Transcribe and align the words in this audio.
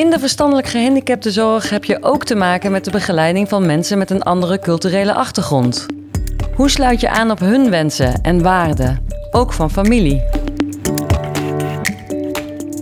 In 0.00 0.10
de 0.10 0.18
verstandelijk 0.18 0.66
gehandicaptenzorg 0.66 1.70
heb 1.70 1.84
je 1.84 2.02
ook 2.02 2.24
te 2.24 2.34
maken 2.34 2.70
met 2.70 2.84
de 2.84 2.90
begeleiding 2.90 3.48
van 3.48 3.66
mensen 3.66 3.98
met 3.98 4.10
een 4.10 4.22
andere 4.22 4.58
culturele 4.58 5.14
achtergrond. 5.14 5.86
Hoe 6.54 6.70
sluit 6.70 7.00
je 7.00 7.10
aan 7.10 7.30
op 7.30 7.38
hun 7.38 7.70
wensen 7.70 8.20
en 8.22 8.42
waarden, 8.42 9.06
ook 9.30 9.52
van 9.52 9.70
familie? 9.70 10.22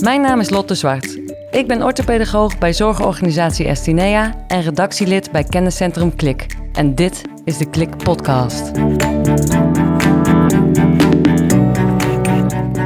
Mijn 0.00 0.20
naam 0.20 0.40
is 0.40 0.50
Lotte 0.50 0.74
Zwart. 0.74 1.18
Ik 1.50 1.66
ben 1.66 1.82
orthopedagoog 1.82 2.58
bij 2.58 2.72
zorgorganisatie 2.72 3.66
Estinea 3.66 4.44
en 4.48 4.62
redactielid 4.62 5.32
bij 5.32 5.44
kenniscentrum 5.44 6.16
Klik. 6.16 6.46
En 6.72 6.94
dit 6.94 7.22
is 7.44 7.58
de 7.58 7.70
Klik 7.70 7.96
Podcast. 7.96 8.70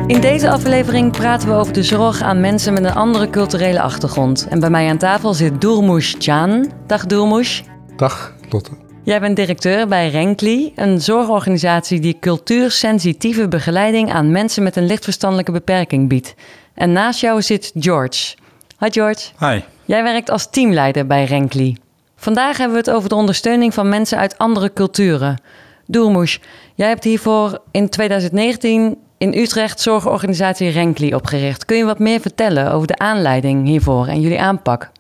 In 0.07 0.21
deze 0.21 0.51
aflevering 0.51 1.13
praten 1.13 1.49
we 1.49 1.55
over 1.55 1.73
de 1.73 1.83
zorg 1.83 2.23
aan 2.23 2.41
mensen 2.41 2.73
met 2.73 2.85
een 2.85 2.95
andere 2.95 3.31
culturele 3.31 3.81
achtergrond. 3.81 4.47
En 4.49 4.61
bij 4.61 4.71
mij 4.71 4.89
aan 4.89 4.99
tafel 4.99 5.35
zit 5.35 5.61
Doermoes 5.61 6.15
Chan. 6.19 6.73
Dag 6.87 7.07
Doermoes. 7.07 7.63
Dag 7.97 8.35
Lotte. 8.51 8.71
Jij 9.05 9.21
bent 9.21 9.37
directeur 9.37 9.89
bij 9.89 10.09
Renkli, 10.09 10.73
een 10.77 11.01
zorgorganisatie 11.01 12.01
die 12.01 12.19
cultuursensitieve 12.21 13.49
begeleiding 13.49 14.13
aan 14.13 14.31
mensen 14.31 14.63
met 14.63 14.77
een 14.77 14.87
lichtverstandelijke 14.87 15.53
beperking 15.53 16.09
biedt. 16.09 16.35
En 16.75 16.93
naast 16.93 17.21
jou 17.21 17.43
zit 17.43 17.73
George. 17.75 18.35
Hi 18.79 18.91
George. 18.91 19.29
Hi. 19.39 19.61
Jij 19.85 20.03
werkt 20.03 20.31
als 20.31 20.51
teamleider 20.51 21.07
bij 21.07 21.25
Renkli. 21.25 21.77
Vandaag 22.17 22.57
hebben 22.57 22.77
we 22.77 22.83
het 22.83 22.97
over 22.97 23.09
de 23.09 23.15
ondersteuning 23.15 23.75
van 23.75 23.89
mensen 23.89 24.19
uit 24.19 24.39
andere 24.39 24.73
culturen. 24.73 25.43
Doermoes, 25.87 26.41
jij 26.75 26.89
hebt 26.89 27.05
hiervoor 27.05 27.63
in 27.71 27.89
2019 27.89 28.97
in 29.23 29.39
Utrecht 29.39 29.81
zorgorganisatie 29.81 30.71
Renkli 30.71 31.15
opgericht. 31.15 31.65
Kun 31.65 31.77
je 31.77 31.85
wat 31.85 31.99
meer 31.99 32.21
vertellen 32.21 32.73
over 32.73 32.87
de 32.87 32.99
aanleiding 32.99 33.67
hiervoor 33.67 34.07
en 34.07 34.21
jullie 34.21 34.41
aanpak? 34.41 34.91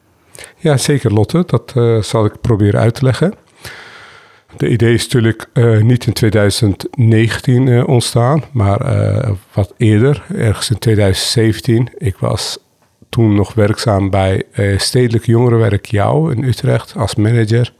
Ja, 0.56 0.76
zeker 0.76 1.12
Lotte. 1.12 1.42
Dat 1.46 1.73
uh, 1.76 2.02
zal 2.02 2.24
ik 2.24 2.40
proberen 2.40 2.80
uit 2.80 2.95
te 2.95 3.04
leggen. 3.04 3.34
De 4.56 4.68
idee 4.68 4.95
is 4.95 5.02
natuurlijk 5.02 5.46
uh, 5.54 5.82
niet 5.82 6.06
in 6.06 6.12
2019 6.12 7.66
uh, 7.66 7.88
ontstaan, 7.88 8.45
maar 8.52 8.80
wat 9.52 9.74
eerder, 9.76 10.23
ergens 10.34 10.70
in 10.70 10.79
2017. 10.79 11.88
Ik 11.98 12.16
was 12.16 12.59
toen 13.09 13.34
nog 13.34 13.54
werkzaam 13.54 14.10
bij 14.10 14.42
Stedelijk 14.76 15.26
Jongerenwerk 15.26 15.86
Jou 15.86 16.32
in 16.32 16.45
Utrecht 16.45 16.95
als 16.96 17.14
manager. 17.14 17.73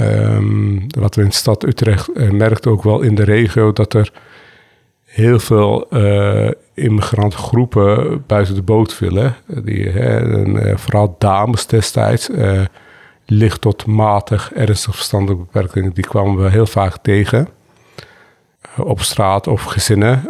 Um, 0.00 0.86
wat 0.98 1.14
we 1.14 1.22
in 1.22 1.28
de 1.28 1.34
stad 1.34 1.64
Utrecht 1.64 2.08
merkten 2.32 2.70
ook 2.70 2.82
wel 2.82 3.00
in 3.00 3.14
de 3.14 3.24
regio 3.24 3.72
dat 3.72 3.94
er 3.94 4.12
heel 5.16 5.38
veel 5.38 5.86
uh, 5.90 6.50
immigrantengroepen 6.74 8.22
buiten 8.26 8.54
de 8.54 8.62
boot 8.62 8.98
willen. 8.98 9.36
Die, 9.46 9.88
hè, 9.88 10.34
en, 10.34 10.56
uh, 10.56 10.76
vooral 10.76 11.16
dames 11.18 11.66
destijds, 11.66 12.30
uh, 12.30 12.60
licht 13.26 13.60
tot 13.60 13.86
matig 13.86 14.52
ernstig 14.52 14.94
verstandelijke 14.94 15.44
beperkingen, 15.44 15.92
die 15.92 16.04
kwamen 16.04 16.42
we 16.42 16.50
heel 16.50 16.66
vaak 16.66 16.96
tegen. 17.02 17.48
op 18.76 19.00
straat 19.00 19.46
of 19.46 19.62
gezinnen. 19.62 20.22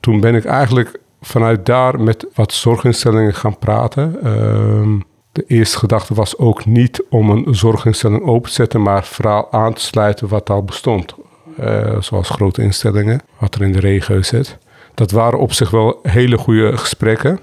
toen 0.00 0.20
ben 0.20 0.34
ik 0.34 0.44
eigenlijk 0.44 1.00
vanuit 1.20 1.66
daar 1.66 2.00
met 2.00 2.26
wat 2.34 2.52
zorginstellingen 2.52 3.34
gaan 3.34 3.58
praten. 3.58 4.22
Ehm, 4.22 4.98
de 5.32 5.44
eerste 5.46 5.78
gedachte 5.78 6.14
was 6.14 6.38
ook 6.38 6.66
niet 6.66 7.04
om 7.10 7.30
een 7.30 7.54
zorginstelling 7.54 8.22
open 8.22 8.48
te 8.48 8.54
zetten, 8.54 8.82
maar 8.82 9.04
vooral 9.04 9.52
aan 9.52 9.72
te 9.72 9.80
sluiten 9.80 10.28
wat 10.28 10.50
al 10.50 10.64
bestond. 10.64 11.14
Uh, 11.60 12.00
zoals 12.00 12.30
grote 12.30 12.62
instellingen, 12.62 13.20
wat 13.38 13.54
er 13.54 13.62
in 13.62 13.72
de 13.72 13.80
regio 13.80 14.22
zit. 14.22 14.58
Dat 14.94 15.10
waren 15.10 15.38
op 15.38 15.52
zich 15.52 15.70
wel 15.70 15.98
hele 16.02 16.38
goede 16.38 16.76
gesprekken. 16.76 17.40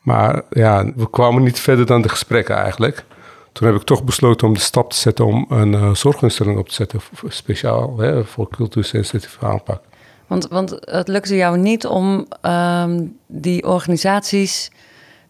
Maar 0.00 0.42
ja, 0.50 0.92
we 0.96 1.10
kwamen 1.10 1.42
niet 1.42 1.60
verder 1.60 1.86
dan 1.86 2.02
de 2.02 2.08
gesprekken 2.08 2.56
eigenlijk. 2.56 3.04
Toen 3.52 3.66
heb 3.66 3.76
ik 3.76 3.82
toch 3.82 4.04
besloten 4.04 4.46
om 4.46 4.54
de 4.54 4.60
stap 4.60 4.90
te 4.90 4.96
zetten 4.96 5.26
om 5.26 5.46
een 5.48 5.72
uh, 5.72 5.94
zorginstelling 5.94 6.58
op 6.58 6.68
te 6.68 6.74
zetten, 6.74 7.00
speciaal 7.28 7.98
hè, 7.98 8.24
voor 8.24 8.48
cultuursensitieve 8.48 9.46
aanpak. 9.46 9.82
Want, 10.26 10.48
want 10.48 10.76
het 10.80 11.08
lukte 11.08 11.36
jou 11.36 11.58
niet 11.58 11.86
om 11.86 12.26
um, 12.42 13.16
die 13.26 13.66
organisaties 13.66 14.70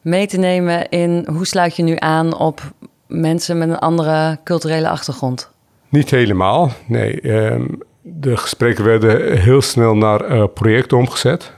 mee 0.01 0.27
te 0.27 0.37
nemen 0.37 0.89
in 0.89 1.27
hoe 1.33 1.47
sluit 1.47 1.77
je 1.77 1.83
nu 1.83 1.97
aan 1.99 2.39
op 2.39 2.61
mensen 3.07 3.59
met 3.59 3.69
een 3.69 3.79
andere 3.79 4.39
culturele 4.45 4.89
achtergrond? 4.89 5.51
Niet 5.89 6.11
helemaal, 6.11 6.71
nee. 6.87 7.31
Um, 7.31 7.83
de 8.09 8.37
gesprekken 8.37 8.85
werden 8.85 9.39
heel 9.39 9.61
snel 9.61 9.95
naar 9.95 10.31
uh, 10.31 10.45
projecten 10.55 10.97
omgezet. 10.97 11.53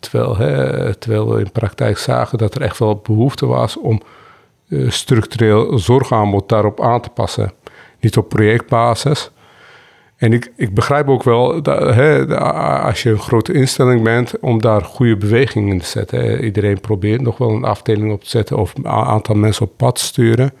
Terwijl, 0.00 0.36
terwijl 0.98 1.34
we 1.34 1.40
in 1.40 1.52
praktijk 1.52 1.98
zagen 1.98 2.38
dat 2.38 2.54
er 2.54 2.62
echt 2.62 2.78
wel 2.78 3.00
behoefte 3.02 3.46
was 3.46 3.76
om 3.76 4.00
uh, 4.68 4.90
structureel 4.90 5.78
zorgaanbod 5.78 6.48
daarop 6.48 6.80
aan 6.80 7.00
te 7.00 7.08
passen. 7.08 7.52
Niet 8.00 8.16
op 8.16 8.28
projectbasis. 8.28 9.30
En 10.16 10.32
ik, 10.32 10.52
ik 10.56 10.74
begrijp 10.74 11.08
ook 11.08 11.22
wel, 11.22 11.62
dat, 11.62 11.94
hè, 11.94 12.38
als 12.80 13.02
je 13.02 13.10
een 13.10 13.18
grote 13.18 13.52
instelling 13.52 14.02
bent, 14.02 14.38
om 14.40 14.60
daar 14.60 14.82
goede 14.82 15.16
bewegingen 15.16 15.72
in 15.72 15.78
te 15.78 15.86
zetten. 15.86 16.44
Iedereen 16.44 16.80
probeert 16.80 17.20
nog 17.20 17.38
wel 17.38 17.50
een 17.50 17.64
afdeling 17.64 18.12
op 18.12 18.22
te 18.22 18.28
zetten 18.28 18.56
of 18.56 18.74
een 18.74 18.88
aantal 18.88 19.34
mensen 19.34 19.66
op 19.66 19.76
pad 19.76 19.94
te 19.94 20.04
sturen 20.04 20.52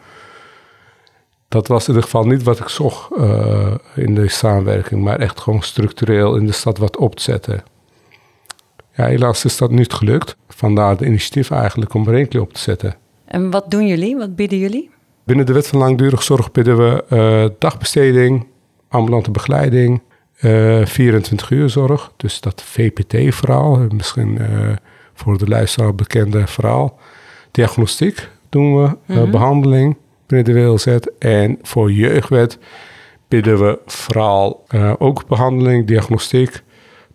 dat 1.54 1.68
was 1.68 1.82
in 1.82 1.88
ieder 1.88 2.02
geval 2.02 2.26
niet 2.26 2.42
wat 2.42 2.58
ik 2.58 2.68
zocht 2.68 3.10
uh, 3.16 3.74
in 3.94 4.14
de 4.14 4.28
samenwerking, 4.28 5.02
maar 5.02 5.18
echt 5.18 5.40
gewoon 5.40 5.62
structureel 5.62 6.36
in 6.36 6.46
de 6.46 6.52
stad 6.52 6.78
wat 6.78 6.96
op 6.96 7.14
te 7.14 7.22
zetten. 7.22 7.62
Ja, 8.92 9.04
helaas 9.04 9.44
is 9.44 9.56
dat 9.56 9.70
niet 9.70 9.92
gelukt. 9.92 10.36
Vandaar 10.48 10.96
de 10.96 11.06
initiatief 11.06 11.50
eigenlijk 11.50 11.94
om 11.94 12.08
Renkli 12.08 12.38
op 12.40 12.52
te 12.52 12.60
zetten. 12.60 12.96
En 13.24 13.50
wat 13.50 13.70
doen 13.70 13.86
jullie? 13.86 14.16
Wat 14.16 14.36
bieden 14.36 14.58
jullie? 14.58 14.90
Binnen 15.24 15.46
de 15.46 15.52
wet 15.52 15.66
van 15.66 15.78
langdurig 15.78 16.22
zorg 16.22 16.52
bieden 16.52 16.76
we 16.76 17.04
uh, 17.10 17.56
dagbesteding, 17.58 18.46
ambulante 18.88 19.30
begeleiding, 19.30 20.02
uh, 20.40 20.80
eh, 20.80 20.86
24 20.86 21.50
uur 21.50 21.70
zorg. 21.70 22.12
Dus 22.16 22.40
dat 22.40 22.62
VPT-verhaal, 22.62 23.86
misschien 23.94 24.38
voor 25.14 25.38
de 25.38 25.48
luisteraar 25.48 25.94
bekende 25.94 26.46
verhaal. 26.46 26.98
Diagnostiek 27.50 28.28
doen 28.48 28.82
we, 28.82 28.96
mm 29.06 29.16
-hmm. 29.16 29.30
behandeling 29.30 29.96
binnen 30.26 30.54
de 30.54 30.64
WLZ. 30.64 30.86
En 31.18 31.58
voor 31.62 31.92
jeugdwet 31.92 32.58
bieden 33.28 33.58
we 33.58 33.78
vooral 33.86 34.64
uh, 34.74 34.92
ook 34.98 35.26
behandeling, 35.26 35.86
diagnostiek, 35.86 36.62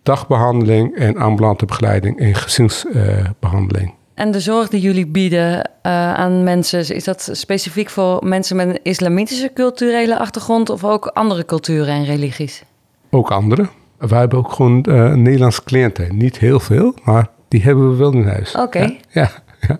dagbehandeling 0.02 0.96
en 0.96 1.16
ambulante 1.16 1.66
begeleiding 1.66 2.18
en 2.18 2.34
gezinsbehandeling. 2.34 3.94
En 4.14 4.30
de 4.30 4.40
zorg 4.40 4.68
die 4.68 4.80
jullie 4.80 5.06
bieden 5.06 5.56
uh, 5.58 6.14
aan 6.14 6.44
mensen, 6.44 6.94
is 6.94 7.04
dat 7.04 7.28
specifiek 7.32 7.90
voor 7.90 8.26
mensen 8.26 8.56
met 8.56 8.68
een 8.68 8.80
islamitische 8.82 9.50
culturele 9.54 10.18
achtergrond 10.18 10.70
of 10.70 10.84
ook 10.84 11.06
andere 11.06 11.44
culturen 11.44 11.94
en 11.94 12.04
religies? 12.04 12.62
Ook 13.10 13.30
andere. 13.30 13.68
Wij 13.98 14.18
hebben 14.18 14.38
ook 14.38 14.52
gewoon 14.52 14.80
Nederlandse 15.22 15.64
cliënten. 15.64 16.16
Niet 16.16 16.38
heel 16.38 16.60
veel, 16.60 16.94
maar 17.04 17.28
die 17.48 17.62
hebben 17.62 17.90
we 17.90 17.96
wel 17.96 18.12
in 18.12 18.26
huis. 18.26 18.54
Oké. 18.54 18.62
Okay. 18.62 19.00
Ja, 19.08 19.30
ja, 19.68 19.68
ja 19.68 19.78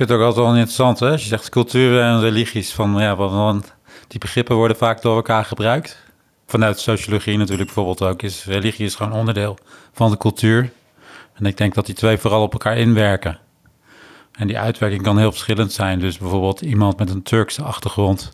vind 0.00 0.12
het 0.12 0.20
ook 0.20 0.26
altijd 0.26 0.46
wel 0.46 0.54
interessant, 0.54 0.98
hè? 0.98 1.10
Als 1.10 1.22
je 1.22 1.28
zegt 1.28 1.48
cultuur 1.48 2.00
en 2.00 2.20
religies, 2.20 2.72
van 2.72 2.94
ja, 2.98 3.16
want 3.16 3.74
die 4.08 4.18
begrippen 4.18 4.56
worden 4.56 4.76
vaak 4.76 5.02
door 5.02 5.16
elkaar 5.16 5.44
gebruikt. 5.44 6.02
Vanuit 6.46 6.78
sociologie 6.78 7.36
natuurlijk 7.36 7.64
bijvoorbeeld 7.64 8.02
ook, 8.02 8.22
is 8.22 8.44
religie 8.44 8.86
is 8.86 8.94
gewoon 8.94 9.12
onderdeel 9.12 9.58
van 9.92 10.10
de 10.10 10.16
cultuur. 10.16 10.72
En 11.34 11.46
ik 11.46 11.56
denk 11.56 11.74
dat 11.74 11.86
die 11.86 11.94
twee 11.94 12.18
vooral 12.18 12.42
op 12.42 12.52
elkaar 12.52 12.76
inwerken. 12.76 13.38
En 14.32 14.46
die 14.46 14.58
uitwerking 14.58 15.02
kan 15.02 15.18
heel 15.18 15.30
verschillend 15.30 15.72
zijn. 15.72 15.98
Dus 15.98 16.18
bijvoorbeeld 16.18 16.60
iemand 16.60 16.98
met 16.98 17.10
een 17.10 17.22
Turkse 17.22 17.62
achtergrond, 17.62 18.32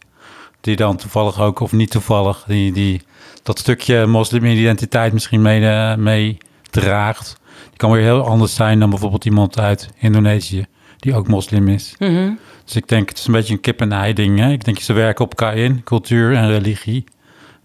die 0.61 0.77
dan 0.77 0.97
toevallig 0.97 1.41
ook, 1.41 1.61
of 1.61 1.73
niet 1.73 1.91
toevallig, 1.91 2.45
die, 2.47 2.73
die 2.73 3.03
dat 3.43 3.59
stukje 3.59 4.07
moslimidentiteit 4.07 5.13
misschien 5.13 5.43
mee, 5.43 5.97
mee 5.97 6.39
draagt. 6.71 7.41
Die 7.69 7.79
kan 7.79 7.91
weer 7.91 8.03
heel 8.03 8.27
anders 8.27 8.55
zijn 8.55 8.79
dan 8.79 8.91
bijvoorbeeld 8.91 9.25
iemand 9.25 9.59
uit 9.59 9.91
Indonesië 9.99 10.67
die 10.99 11.15
ook 11.15 11.29
moslim 11.29 11.69
is. 11.69 11.95
Mhm. 11.99 12.31
Dus 12.65 12.77
ik 12.77 12.89
denk, 12.89 13.09
het 13.09 13.19
is 13.19 13.27
een 13.27 13.33
beetje 13.33 13.53
een 13.53 13.61
kip-en-ei 13.61 14.13
ding. 14.13 14.39
Hè? 14.39 14.51
Ik 14.51 14.65
denk, 14.65 14.79
ze 14.79 14.93
werken 14.93 15.25
op 15.25 15.31
elkaar 15.31 15.57
in, 15.57 15.83
cultuur 15.85 16.35
en 16.35 16.49
religie. 16.49 17.05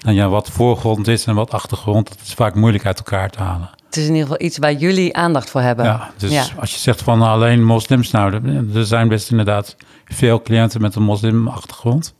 En 0.05 0.13
ja, 0.13 0.29
wat 0.29 0.49
voorgrond 0.49 1.07
is 1.07 1.25
en 1.25 1.35
wat 1.35 1.51
achtergrond, 1.51 2.07
dat 2.07 2.19
is 2.23 2.33
vaak 2.33 2.55
moeilijk 2.55 2.85
uit 2.85 2.97
elkaar 2.97 3.29
te 3.29 3.39
halen. 3.39 3.69
Het 3.85 3.97
is 3.97 4.07
in 4.07 4.13
ieder 4.13 4.27
geval 4.27 4.45
iets 4.45 4.57
waar 4.57 4.73
jullie 4.73 5.15
aandacht 5.15 5.49
voor 5.49 5.61
hebben. 5.61 5.85
Ja, 5.85 6.11
dus 6.17 6.53
als 6.59 6.73
je 6.73 6.79
zegt 6.79 7.01
van 7.01 7.21
alleen 7.21 7.63
moslims, 7.63 8.11
nou, 8.11 8.33
er 8.73 8.85
zijn 8.85 9.07
best 9.07 9.31
inderdaad 9.31 9.75
veel 10.05 10.41
cliënten 10.41 10.81
met 10.81 10.95
een 10.95 11.03
moslimachtergrond. 11.03 12.13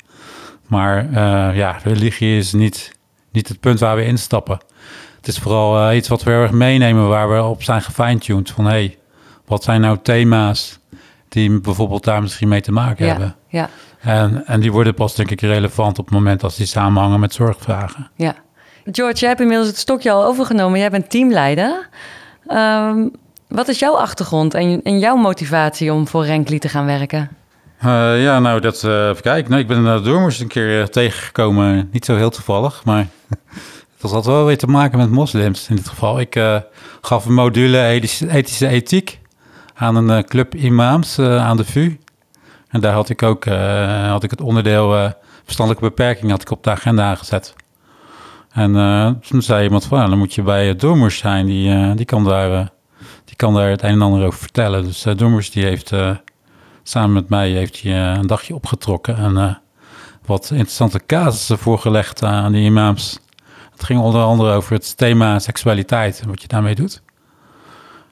Maar 0.67 1.05
uh, 1.05 1.57
ja, 1.57 1.79
religie 1.83 2.37
is 2.37 2.53
niet, 2.53 2.91
niet 3.31 3.47
het 3.47 3.59
punt 3.59 3.79
waar 3.79 3.95
we 3.95 4.05
instappen. 4.05 4.59
Het 5.17 5.27
is 5.27 5.37
vooral 5.37 5.89
uh, 5.89 5.95
iets 5.95 6.07
wat 6.07 6.23
we 6.23 6.31
erg 6.31 6.51
meenemen, 6.51 7.07
waar 7.07 7.31
we 7.31 7.43
op 7.43 7.63
zijn 7.63 7.81
gefine-tuned. 7.81 8.51
Van 8.51 8.65
hé, 8.65 8.71
hey, 8.71 8.97
wat 9.45 9.63
zijn 9.63 9.81
nou 9.81 9.97
thema's 10.01 10.79
die 11.31 11.59
bijvoorbeeld 11.59 12.03
daar 12.03 12.21
misschien 12.21 12.47
mee 12.47 12.61
te 12.61 12.71
maken 12.71 13.07
hebben. 13.07 13.35
Ja. 13.47 13.69
En, 13.99 14.45
en 14.45 14.59
die 14.59 14.71
worden 14.71 14.93
pas 14.93 15.15
denk 15.15 15.31
ik 15.31 15.41
relevant 15.41 15.99
op 15.99 16.05
het 16.05 16.13
moment 16.13 16.43
als 16.43 16.55
die 16.55 16.65
samenhangen 16.65 17.19
met 17.19 17.33
zorgvragen. 17.33 18.09
Ja. 18.15 18.35
George, 18.91 19.19
jij 19.19 19.27
hebt 19.29 19.41
inmiddels 19.41 19.67
het 19.67 19.77
stokje 19.77 20.11
al 20.11 20.25
overgenomen. 20.25 20.79
Jij 20.79 20.89
bent 20.89 21.09
teamleider. 21.09 21.89
Um, 22.47 23.11
Wat 23.47 23.67
is 23.67 23.79
jouw 23.79 23.93
achtergrond 23.93 24.53
en, 24.53 24.81
en 24.83 24.99
jouw 24.99 25.15
motivatie 25.15 25.93
om 25.93 26.07
voor 26.07 26.25
Renkli 26.25 26.59
te 26.59 26.69
gaan 26.69 26.85
werken? 26.85 27.29
Uh, 27.85 28.23
ja, 28.23 28.39
nou, 28.39 28.59
dat, 28.59 28.83
uh, 28.83 29.07
even 29.07 29.21
kijken. 29.21 29.49
Nou, 29.49 29.61
ik 29.61 29.67
ben 29.67 29.83
de 29.83 30.01
Doormers 30.01 30.39
een 30.39 30.47
keer 30.47 30.79
uh, 30.79 30.85
tegengekomen. 30.85 31.89
Niet 31.91 32.05
zo 32.05 32.15
heel 32.15 32.29
toevallig, 32.29 32.85
maar 32.85 33.07
dat 34.01 34.11
had 34.11 34.25
wel 34.25 34.45
weer 34.45 34.57
te 34.57 34.67
maken 34.67 34.97
met 34.97 35.09
moslims 35.09 35.69
in 35.69 35.75
dit 35.75 35.87
geval. 35.87 36.19
Ik 36.19 36.39
gaf 37.01 37.25
een 37.25 37.33
module 37.33 37.83
ethische, 37.83 38.31
ethische 38.31 38.67
ethiek 38.67 39.20
aan 39.81 39.95
een 39.95 40.25
club 40.25 40.55
imams 40.55 41.19
aan 41.19 41.57
de 41.57 41.65
VU. 41.65 41.99
En 42.67 42.81
daar 42.81 42.93
had 42.93 43.09
ik 43.09 43.23
ook 43.23 43.45
had 44.05 44.23
ik 44.23 44.31
het 44.31 44.41
onderdeel 44.41 45.13
verstandelijke 45.43 45.87
beperking 45.87 46.31
had 46.31 46.41
ik 46.41 46.51
op 46.51 46.63
de 46.63 46.69
agenda 46.69 47.15
gezet. 47.15 47.55
En 48.51 48.71
toen 49.27 49.41
zei 49.41 49.63
iemand 49.63 49.85
van, 49.85 50.09
dan 50.09 50.17
moet 50.17 50.33
je 50.33 50.41
bij 50.41 50.75
Doormers 50.75 51.17
zijn. 51.17 51.45
Die, 51.45 51.93
die, 51.93 52.05
kan 52.05 52.23
daar, 52.23 52.69
die 53.25 53.35
kan 53.35 53.53
daar 53.53 53.69
het 53.69 53.81
een 53.83 53.89
en 53.89 54.01
ander 54.01 54.25
over 54.25 54.39
vertellen. 54.39 54.83
Dus 54.83 55.05
Doormers 55.15 55.51
die 55.51 55.63
heeft 55.63 55.91
samen 56.83 57.13
met 57.13 57.29
mij 57.29 57.49
heeft 57.49 57.81
hij 57.81 58.15
een 58.15 58.27
dagje 58.27 58.55
opgetrokken 58.55 59.17
en 59.17 59.61
wat 60.25 60.49
interessante 60.49 61.05
casussen 61.05 61.57
voorgelegd 61.57 62.23
aan 62.23 62.51
de 62.51 62.57
imams. 62.57 63.19
Het 63.71 63.83
ging 63.83 64.01
onder 64.01 64.21
andere 64.21 64.53
over 64.53 64.73
het 64.73 64.97
thema 64.97 65.39
seksualiteit 65.39 66.19
en 66.21 66.27
wat 66.27 66.41
je 66.41 66.47
daarmee 66.47 66.75
doet. 66.75 67.01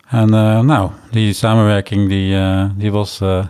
En 0.10 0.34
uh, 0.34 0.60
nou, 0.60 0.92
die 1.12 1.34
samenwerking 1.34 2.10
die, 2.10 2.34
uh, 2.34 2.66
die 2.76 2.92
was 2.92 3.20
uh, 3.22 3.46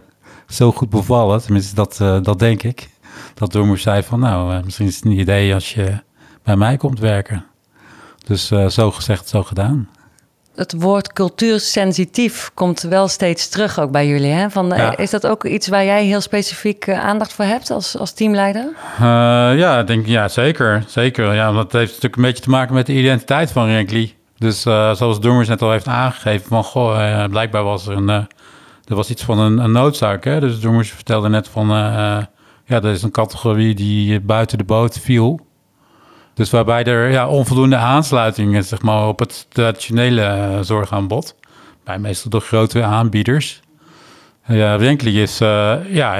zo 0.47 0.71
goed 0.71 0.89
bevallen, 0.89 1.41
tenminste 1.41 1.75
dat, 1.75 1.97
dat 2.23 2.39
denk 2.39 2.63
ik. 2.63 2.89
Dat 3.33 3.51
Doormoes 3.51 3.81
zei 3.81 4.03
van 4.03 4.19
nou, 4.19 4.63
misschien 4.63 4.87
is 4.87 4.95
het 4.95 5.05
een 5.05 5.19
idee 5.19 5.53
als 5.53 5.73
je 5.73 6.01
bij 6.43 6.55
mij 6.55 6.77
komt 6.77 6.99
werken. 6.99 7.45
Dus 8.25 8.47
zo 8.67 8.91
gezegd, 8.91 9.27
zo 9.27 9.43
gedaan 9.43 9.89
het 10.59 10.73
woord 10.77 11.13
cultuursensitief 11.13 12.51
komt 12.53 12.81
wel 12.81 13.07
steeds 13.07 13.49
terug 13.49 13.79
ook 13.79 13.91
bij 13.91 14.07
jullie. 14.07 14.31
Hè? 14.31 14.49
Van, 14.49 14.73
Is 14.75 15.09
dat 15.09 15.27
ook 15.27 15.45
iets 15.45 15.67
waar 15.67 15.85
jij 15.85 16.05
heel 16.05 16.21
specifiek 16.21 16.89
aandacht 16.89 17.33
voor 17.33 17.45
hebt 17.45 17.71
als, 17.71 17.97
als 17.97 18.13
teamleider? 18.13 18.71
Ja, 19.57 19.83
denk, 19.83 20.05
ja, 20.05 20.27
zeker. 20.27 20.83
zeker. 20.87 21.33
Ja, 21.33 21.55
het 21.55 21.71
heeft 21.71 21.87
natuurlijk 21.87 22.15
een 22.15 22.21
beetje 22.21 22.43
te 22.43 22.49
maken 22.49 22.73
met 22.73 22.85
de 22.85 22.93
identiteit 22.93 23.51
van 23.51 23.67
Renkli. 23.67 24.18
Dus 24.39 24.65
uh, 24.65 24.93
zoals 24.93 25.19
Doemers 25.19 25.47
net 25.47 25.61
al 25.61 25.71
heeft 25.71 25.87
aangegeven, 25.87 26.47
van 26.47 26.63
goh, 26.63 27.25
blijkbaar 27.25 27.63
was 27.63 27.87
er, 27.87 27.95
een, 27.95 28.09
er 28.09 28.95
was 28.95 29.09
iets 29.09 29.23
van 29.23 29.39
een, 29.39 29.57
een 29.57 29.71
noodzaak. 29.71 30.23
Hè? 30.23 30.39
Dus 30.39 30.59
Doemers 30.59 30.91
vertelde 30.91 31.29
net 31.29 31.47
van, 31.47 31.67
ja, 32.65 32.79
dat 32.79 32.85
is 32.85 33.03
een 33.03 33.11
categorie 33.11 33.75
die 33.75 34.19
buiten 34.19 34.57
de 34.57 34.63
boot 34.63 34.99
viel. 34.99 35.39
Dus 36.33 36.49
waarbij 36.49 36.83
er 36.83 37.11
ja, 37.11 37.27
onvoldoende 37.27 37.75
aansluiting 37.75 38.55
is 38.55 38.67
zeg 38.67 38.81
maar, 38.81 39.07
op 39.07 39.19
het 39.19 39.45
traditionele 39.49 40.57
zorgaanbod. 40.61 41.35
Bij 41.83 41.99
meestal 41.99 42.29
de 42.29 42.39
grote 42.39 42.83
aanbieders. 42.83 43.61
Ja, 44.45 44.75
Renkli 44.75 45.21
is, 45.21 45.37
ja, 45.87 46.15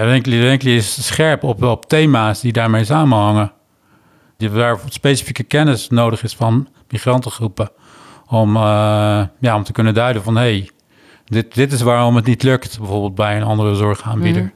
is 0.60 1.06
scherp 1.06 1.44
op, 1.44 1.64
op 1.64 1.86
thema's 1.86 2.40
die 2.42 2.52
daarmee 2.52 2.84
samenhangen. 2.84 3.52
Die, 4.38 4.50
waar 4.50 4.80
specifieke 4.90 5.44
kennis 5.44 5.90
nodig 5.90 6.24
is 6.24 6.36
van 6.36 6.68
migrantengroepen. 6.90 7.70
Om, 8.30 8.56
uh, 8.56 8.62
ja, 9.40 9.56
om 9.56 9.64
te 9.64 9.72
kunnen 9.72 9.94
duiden 9.94 10.24
van... 10.24 10.36
hé, 10.36 10.42
hey, 10.42 10.70
dit, 11.26 11.56
dit 11.56 11.72
is 11.72 11.82
waarom 11.82 12.16
het 12.16 12.26
niet 12.26 12.44
lukt, 12.44 12.78
bijvoorbeeld 12.80 13.16
bij 13.16 13.36
een 13.36 13.44
andere 13.44 13.76
zorgaanbieder. 13.76 14.42
Mm. 14.42 14.52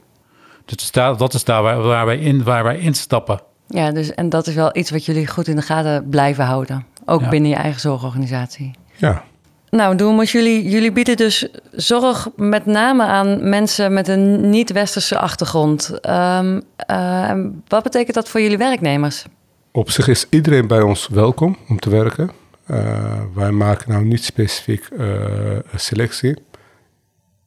Dus 0.64 0.90
dat 0.92 1.34
is 1.34 1.44
daar 1.44 1.62
waar, 1.62 1.82
waar, 1.82 2.06
wij 2.06 2.18
in, 2.18 2.44
waar 2.44 2.64
wij 2.64 2.78
instappen. 2.78 3.40
Ja, 3.68 3.92
dus, 3.92 4.14
en 4.14 4.28
dat 4.28 4.46
is 4.46 4.54
wel 4.54 4.76
iets 4.76 4.90
wat 4.90 5.04
jullie 5.04 5.26
goed 5.26 5.48
in 5.48 5.56
de 5.56 5.62
gaten 5.62 6.08
blijven 6.08 6.44
houden. 6.44 6.86
Ook 7.04 7.28
binnen 7.28 7.50
je 7.50 7.56
eigen 7.56 7.80
zorgorganisatie. 7.80 8.70
Ja. 8.96 9.24
Nou, 9.70 10.24
jullie, 10.24 10.68
jullie 10.68 10.92
bieden 10.92 11.16
dus 11.16 11.48
zorg 11.72 12.28
met 12.36 12.66
name 12.66 13.04
aan 13.04 13.48
mensen 13.48 13.92
met 13.92 14.08
een 14.08 14.50
niet-westerse 14.50 15.18
achtergrond. 15.18 15.98
Um, 16.08 16.62
uh, 16.90 17.32
wat 17.68 17.82
betekent 17.82 18.14
dat 18.14 18.28
voor 18.28 18.40
jullie 18.40 18.58
werknemers? 18.58 19.24
Op 19.72 19.90
zich 19.90 20.08
is 20.08 20.26
iedereen 20.30 20.66
bij 20.66 20.80
ons 20.80 21.08
welkom 21.08 21.56
om 21.68 21.78
te 21.78 21.90
werken. 21.90 22.30
Uh, 22.66 23.20
wij 23.34 23.50
maken 23.50 23.90
nou 23.90 24.04
niet 24.04 24.24
specifiek 24.24 24.88
uh, 24.92 25.04
een 25.52 25.80
selectie. 25.80 26.36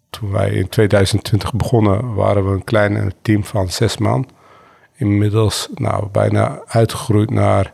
Toen 0.09 0.31
wij 0.31 0.49
in 0.49 0.69
2020 0.69 1.53
begonnen, 1.53 2.13
waren 2.13 2.45
we 2.45 2.51
een 2.51 2.63
klein 2.63 3.13
team 3.21 3.43
van 3.43 3.69
zes 3.69 3.97
man 3.97 4.29
inmiddels 4.97 5.69
nou, 5.73 6.07
bijna 6.11 6.61
uitgegroeid 6.67 7.29
naar 7.29 7.73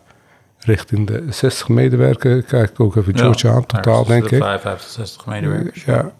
richting 0.59 1.07
de 1.07 1.25
60 1.29 1.67
medewerkers. 1.67 2.45
Kijk 2.45 2.69
ik 2.69 2.79
ook 2.79 2.95
even 2.95 3.17
George 3.17 3.49
aan, 3.49 3.65
totaal 3.65 4.05
denk 4.05 4.23
ik. 4.23 4.43
55, 4.43 4.89
60 4.89 5.25
medewerkers. 5.25 5.83
Ja. 5.83 6.11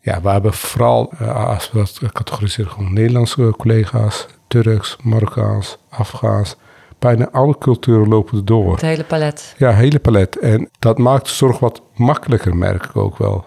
ja, 0.00 0.20
we 0.20 0.28
hebben 0.28 0.52
vooral, 0.52 1.12
uh, 1.22 1.46
als 1.46 1.70
we 1.70 1.78
dat 1.78 2.12
categoriseren, 2.12 2.70
gewoon 2.70 2.92
Nederlandse 2.92 3.54
collega's, 3.58 4.26
Turks, 4.48 4.96
Marokkaans, 5.02 5.78
Afghaans. 5.88 6.56
Bijna 7.02 7.28
alle 7.30 7.58
culturen 7.58 8.08
lopen 8.08 8.44
door. 8.44 8.72
Het 8.72 8.80
hele 8.80 9.04
palet. 9.04 9.54
Ja, 9.58 9.68
het 9.68 9.76
hele 9.76 9.98
palet. 9.98 10.38
En 10.38 10.68
dat 10.78 10.98
maakt 10.98 11.24
de 11.24 11.32
zorg 11.32 11.58
wat 11.58 11.82
makkelijker, 11.94 12.56
merk 12.56 12.84
ik 12.84 12.96
ook 12.96 13.18
wel. 13.18 13.44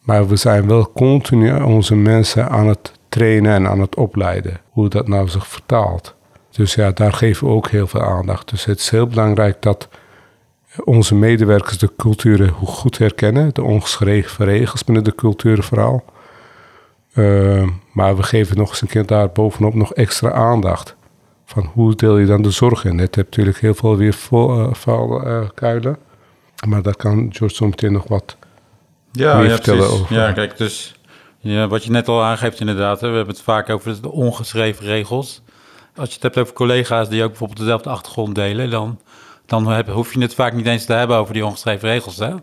Maar 0.00 0.28
we 0.28 0.36
zijn 0.36 0.66
wel 0.66 0.92
continu 0.92 1.62
onze 1.62 1.94
mensen 1.94 2.48
aan 2.48 2.68
het 2.68 2.92
trainen 3.08 3.52
en 3.52 3.68
aan 3.68 3.80
het 3.80 3.96
opleiden. 3.96 4.60
Hoe 4.70 4.88
dat 4.88 5.08
nou 5.08 5.28
zich 5.28 5.46
vertaalt. 5.46 6.14
Dus 6.50 6.74
ja, 6.74 6.90
daar 6.90 7.12
geven 7.12 7.46
we 7.46 7.52
ook 7.52 7.68
heel 7.68 7.86
veel 7.86 8.02
aandacht. 8.02 8.50
Dus 8.50 8.64
het 8.64 8.78
is 8.78 8.90
heel 8.90 9.06
belangrijk 9.06 9.62
dat 9.62 9.88
onze 10.84 11.14
medewerkers 11.14 11.78
de 11.78 11.90
culturen 11.96 12.50
goed 12.50 12.98
herkennen. 12.98 13.54
De 13.54 13.62
ongeschreven 13.62 14.44
regels 14.44 14.84
binnen 14.84 15.04
de 15.04 15.14
culturen 15.14 15.64
vooral. 15.64 16.04
Uh, 17.14 17.68
maar 17.92 18.16
we 18.16 18.22
geven 18.22 18.56
nog 18.56 18.68
eens 18.68 18.80
een 18.80 18.88
keer 18.88 19.06
daar 19.06 19.30
bovenop 19.30 19.74
nog 19.74 19.94
extra 19.94 20.32
aandacht. 20.32 20.96
Van 21.46 21.70
hoe 21.72 21.94
deel 21.94 22.16
je 22.16 22.26
dan 22.26 22.42
de 22.42 22.50
zorg 22.50 22.84
in? 22.84 22.98
Het 22.98 23.14
hebt 23.14 23.28
natuurlijk 23.30 23.58
heel 23.58 23.74
veel 23.74 23.96
weer 23.96 24.14
valkuilen. 24.72 25.96
Uh, 26.64 26.70
maar 26.70 26.82
daar 26.82 26.96
kan 26.96 27.28
George 27.32 27.54
zo 27.54 27.66
meteen 27.66 27.92
nog 27.92 28.08
wat 28.08 28.36
ja, 29.12 29.38
meer 29.38 29.50
vertellen 29.50 29.90
over. 29.90 30.14
Ja, 30.14 30.32
kijk, 30.32 30.56
dus 30.56 30.94
ja, 31.38 31.68
wat 31.68 31.84
je 31.84 31.90
net 31.90 32.08
al 32.08 32.22
aangeeft 32.22 32.60
inderdaad. 32.60 33.00
Hè, 33.00 33.08
we 33.10 33.16
hebben 33.16 33.34
het 33.34 33.44
vaak 33.44 33.70
over 33.70 34.02
de 34.02 34.10
ongeschreven 34.10 34.84
regels. 34.84 35.42
Als 35.96 36.08
je 36.08 36.14
het 36.14 36.22
hebt 36.22 36.38
over 36.38 36.54
collega's 36.54 37.08
die 37.08 37.22
ook 37.22 37.28
bijvoorbeeld 37.28 37.58
dezelfde 37.58 37.90
achtergrond 37.90 38.34
delen... 38.34 38.70
dan, 38.70 39.00
dan 39.46 39.66
heb, 39.66 39.88
hoef 39.88 40.14
je 40.14 40.20
het 40.20 40.34
vaak 40.34 40.52
niet 40.52 40.66
eens 40.66 40.84
te 40.84 40.92
hebben 40.92 41.16
over 41.16 41.34
die 41.34 41.46
ongeschreven 41.46 41.88
regels. 41.88 42.16
Hè? 42.16 42.34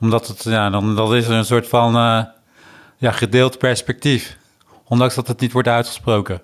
Omdat 0.00 0.26
het, 0.26 0.42
ja, 0.42 0.70
dan, 0.70 0.96
dan 0.96 1.14
is 1.14 1.26
er 1.26 1.34
een 1.34 1.44
soort 1.44 1.68
van 1.68 1.96
uh, 1.96 2.22
ja, 2.96 3.10
gedeeld 3.10 3.58
perspectief. 3.58 4.38
Ondanks 4.84 5.14
dat 5.14 5.26
het 5.26 5.40
niet 5.40 5.52
wordt 5.52 5.68
uitgesproken. 5.68 6.42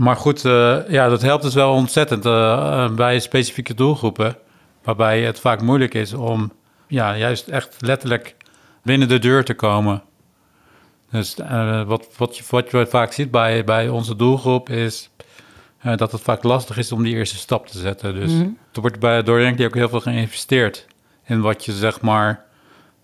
Maar 0.00 0.16
goed, 0.16 0.44
uh, 0.44 0.78
ja, 0.88 1.08
dat 1.08 1.22
helpt 1.22 1.42
dus 1.42 1.54
wel 1.54 1.72
ontzettend 1.72 2.26
uh, 2.26 2.90
bij 2.90 3.20
specifieke 3.20 3.74
doelgroepen... 3.74 4.36
waarbij 4.82 5.22
het 5.22 5.40
vaak 5.40 5.60
moeilijk 5.62 5.94
is 5.94 6.12
om 6.12 6.52
ja, 6.86 7.16
juist 7.16 7.48
echt 7.48 7.76
letterlijk 7.80 8.36
binnen 8.82 9.08
de 9.08 9.18
deur 9.18 9.44
te 9.44 9.54
komen... 9.54 10.02
Dus 11.10 11.36
uh, 11.38 11.82
wat, 11.82 12.08
wat, 12.16 12.36
je, 12.36 12.44
wat 12.50 12.70
je 12.70 12.86
vaak 12.86 13.12
ziet 13.12 13.30
bij, 13.30 13.64
bij 13.64 13.88
onze 13.88 14.16
doelgroep 14.16 14.68
is 14.68 15.10
uh, 15.84 15.96
dat 15.96 16.12
het 16.12 16.20
vaak 16.20 16.42
lastig 16.42 16.76
is 16.76 16.92
om 16.92 17.02
die 17.02 17.14
eerste 17.14 17.36
stap 17.36 17.66
te 17.66 17.78
zetten. 17.78 18.14
Dus 18.14 18.32
mm 18.32 18.58
er 18.72 18.80
wordt 18.80 19.00
bij 19.00 19.22
door 19.22 19.40
Yankee 19.40 19.66
ook 19.66 19.74
heel 19.74 19.88
veel 19.88 20.00
geïnvesteerd 20.00 20.86
in 21.24 21.40
wat 21.40 21.64
je 21.64 21.72
zeg 21.72 22.00
maar 22.00 22.44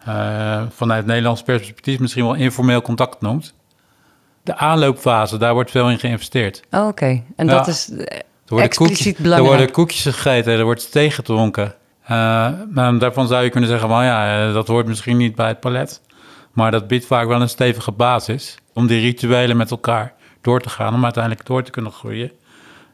uh, 0.08 0.62
vanuit 0.68 1.06
Nederlands 1.06 1.42
perspectief 1.42 1.98
misschien 1.98 2.24
wel 2.24 2.34
informeel 2.34 2.82
contact 2.82 3.20
noemt. 3.20 3.54
De 4.46 4.56
aanloopfase, 4.56 5.36
daar 5.36 5.54
wordt 5.54 5.70
veel 5.70 5.90
in 5.90 5.98
geïnvesteerd. 5.98 6.62
Oh, 6.70 6.80
Oké, 6.80 6.88
okay. 6.88 7.24
en 7.36 7.46
dat 7.46 7.66
is 7.66 7.90
expliciet 8.46 8.76
koekjes, 8.76 9.12
belangrijk. 9.14 9.50
Er 9.50 9.56
worden 9.56 9.70
koekjes 9.70 10.02
gegeten, 10.02 10.52
er 10.52 10.64
wordt 10.64 10.92
thee 10.92 11.10
gedronken. 11.10 11.74
maar 12.70 12.98
daarvan 12.98 13.26
zou 13.26 13.44
je 13.44 13.50
kunnen 13.50 13.70
zeggen, 13.70 13.88
van 13.88 14.04
ja, 14.04 14.52
dat 14.52 14.66
hoort 14.66 14.86
misschien 14.86 15.16
niet 15.16 15.34
bij 15.34 15.48
het 15.48 15.60
palet. 15.60 16.00
Maar 16.52 16.70
dat 16.70 16.88
biedt 16.88 17.06
vaak 17.06 17.26
wel 17.26 17.40
een 17.40 17.48
stevige 17.48 17.92
basis 17.92 18.58
om 18.72 18.86
die 18.86 19.00
rituelen 19.00 19.56
met 19.56 19.70
elkaar 19.70 20.14
door 20.40 20.60
te 20.60 20.68
gaan, 20.68 20.94
om 20.94 21.04
uiteindelijk 21.04 21.46
door 21.46 21.62
te 21.62 21.70
kunnen 21.70 21.92
groeien 21.92 22.30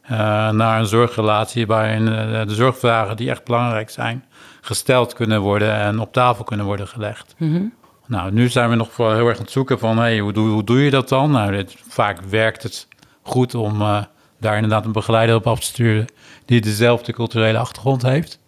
uh, 0.04 0.50
naar 0.50 0.80
een 0.80 0.86
zorgrelatie 0.86 1.66
waarin 1.66 2.06
uh, 2.06 2.46
de 2.46 2.54
zorgvragen 2.54 3.16
die 3.16 3.30
echt 3.30 3.44
belangrijk 3.44 3.90
zijn, 3.90 4.24
gesteld 4.60 5.12
kunnen 5.12 5.40
worden 5.40 5.74
en 5.74 6.00
op 6.00 6.12
tafel 6.12 6.44
kunnen 6.44 6.66
worden 6.66 6.88
gelegd. 6.88 7.34
Mm 7.38 7.54
-hmm. 7.54 7.72
Nou, 8.12 8.32
nu 8.32 8.48
zijn 8.48 8.70
we 8.70 8.76
nog 8.76 8.96
heel 8.96 9.28
erg 9.28 9.36
aan 9.36 9.42
het 9.42 9.50
zoeken 9.50 9.78
van, 9.78 9.98
hey, 9.98 10.18
hoe, 10.18 10.32
doe, 10.32 10.48
hoe 10.48 10.64
doe 10.64 10.80
je 10.84 10.90
dat 10.90 11.08
dan? 11.08 11.30
Nou, 11.30 11.52
dit, 11.52 11.76
vaak 11.88 12.20
werkt 12.20 12.62
het 12.62 12.88
goed 13.22 13.54
om 13.54 13.80
uh, 13.80 14.02
daar 14.40 14.54
inderdaad 14.54 14.84
een 14.84 14.92
begeleider 14.92 15.34
op 15.34 15.46
af 15.46 15.60
te 15.60 15.66
sturen 15.66 16.06
die 16.44 16.60
dezelfde 16.60 17.12
culturele 17.12 17.58
achtergrond 17.58 18.02
heeft. 18.02 18.38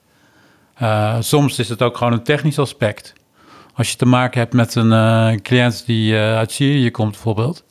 soms 1.20 1.58
is 1.58 1.68
het 1.68 1.82
ook 1.82 1.96
gewoon 1.96 2.12
een 2.12 2.22
technisch 2.22 2.58
aspect. 2.58 3.12
Als 3.74 3.90
je 3.90 3.96
te 3.96 4.06
maken 4.06 4.40
hebt 4.40 4.52
met 4.52 4.74
een 4.74 4.90
uh, 4.90 5.40
cliënt 5.40 5.86
die 5.86 6.16
uit 6.16 6.52
Syrië 6.52 6.90
komt 6.90 7.10
bijvoorbeeld... 7.10 7.64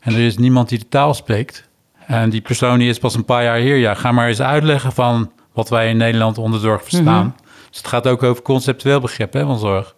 en 0.00 0.14
er 0.14 0.26
is 0.26 0.38
niemand 0.38 0.68
die 0.68 0.78
de 0.78 0.88
taal 0.88 1.14
spreekt... 1.14 1.68
en 2.06 2.30
die 2.30 2.40
persoon 2.40 2.78
die 2.78 2.88
is 2.88 2.98
pas 2.98 3.14
een 3.14 3.24
paar 3.24 3.42
jaar 3.42 3.58
hier... 3.58 3.76
ja, 3.76 3.94
ga 3.94 4.12
maar 4.12 4.28
eens 4.28 4.40
uitleggen 4.40 4.92
van 4.92 5.32
wat 5.52 5.68
wij 5.68 5.88
in 5.88 5.96
Nederland 5.96 6.38
onder 6.38 6.60
zorg 6.60 6.82
verstaan. 6.82 7.26
Mhm. 7.26 7.44
Dus 7.68 7.78
het 7.78 7.88
gaat 7.88 8.06
ook 8.06 8.22
over 8.22 8.42
conceptueel 8.42 9.00
begrip 9.00 9.32
hè, 9.32 9.44
van 9.44 9.58
zorg. 9.58 9.96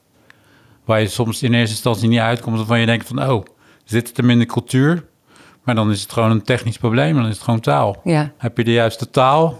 Waar 0.90 1.00
je 1.00 1.08
soms 1.08 1.42
in 1.42 1.54
eerste 1.54 1.74
instantie 1.74 2.08
niet 2.08 2.18
uitkomt, 2.18 2.56
waarvan 2.56 2.80
je 2.80 2.86
denkt 2.86 3.06
van, 3.06 3.30
oh, 3.30 3.44
zit 3.84 4.08
het 4.08 4.16
hem 4.16 4.30
in 4.30 4.38
de 4.38 4.46
cultuur? 4.46 5.04
Maar 5.62 5.74
dan 5.74 5.90
is 5.90 6.02
het 6.02 6.12
gewoon 6.12 6.30
een 6.30 6.42
technisch 6.42 6.78
probleem, 6.78 7.14
dan 7.14 7.26
is 7.26 7.34
het 7.34 7.42
gewoon 7.42 7.60
taal. 7.60 8.00
Ja. 8.04 8.32
Heb 8.36 8.56
je 8.56 8.64
de 8.64 8.72
juiste 8.72 9.10
taal? 9.10 9.58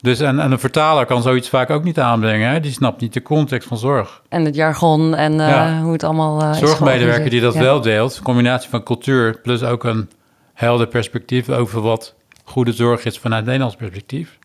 Dus 0.00 0.20
en, 0.20 0.40
en 0.40 0.52
een 0.52 0.58
vertaler 0.58 1.06
kan 1.06 1.22
zoiets 1.22 1.48
vaak 1.48 1.70
ook 1.70 1.84
niet 1.84 1.98
aanbrengen. 1.98 2.50
Hè? 2.50 2.60
Die 2.60 2.72
snapt 2.72 3.00
niet 3.00 3.12
de 3.12 3.22
context 3.22 3.68
van 3.68 3.76
zorg. 3.76 4.22
En 4.28 4.44
het 4.44 4.54
jargon 4.54 5.14
en 5.14 5.32
uh, 5.32 5.48
Ja. 5.48 5.80
hoe 5.82 5.92
het 5.92 6.04
allemaal 6.04 6.42
uh, 6.42 6.50
is 6.50 6.58
Zorgmedewerker 6.58 7.30
die 7.30 7.40
dat 7.40 7.54
wel 7.54 7.80
deelt, 7.80 8.16
een 8.16 8.22
combinatie 8.22 8.70
van 8.70 8.82
cultuur 8.82 9.40
plus 9.42 9.62
ook 9.62 9.84
een 9.84 10.10
helder 10.54 10.86
perspectief 10.86 11.48
over 11.48 11.80
wat 11.80 12.14
goede 12.44 12.72
zorg 12.72 13.04
is 13.04 13.18
vanuit 13.18 13.44
Nederlands 13.44 13.76
perspectief. 13.76 14.38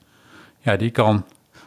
Ja, 0.59 0.75
die 0.75 0.89
kan, 0.89 1.25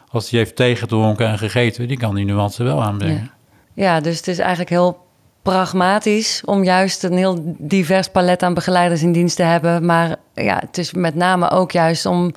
als 0.09 0.29
die 0.29 0.39
heeft 0.39 0.55
tegengedronken 0.55 1.27
en 1.27 1.37
gegeten, 1.37 1.87
die 1.87 1.97
kan 1.97 2.15
die 2.15 2.25
nuance 2.25 2.63
wel 2.63 2.83
aanbrengen. 2.83 3.31
Ja. 3.73 3.99
Dus 3.99 4.17
het 4.17 4.27
is 4.27 4.39
eigenlijk 4.39 4.69
heel 4.69 4.97
pragmatisch 5.41 6.41
om 6.45 6.63
juist 6.63 7.03
een 7.03 7.17
heel 7.17 7.55
divers 7.57 8.07
palet 8.09 8.43
aan 8.43 8.53
begeleiders 8.53 9.01
in 9.01 9.11
dienst 9.11 9.35
te 9.35 9.43
hebben. 9.43 9.85
Maar 9.85 10.15
ja, 10.33 10.57
het 10.65 10.77
is 10.77 10.93
met 10.93 11.15
name 11.15 11.49
ook 11.49 11.71
juist 11.71 12.05
om 12.05 12.31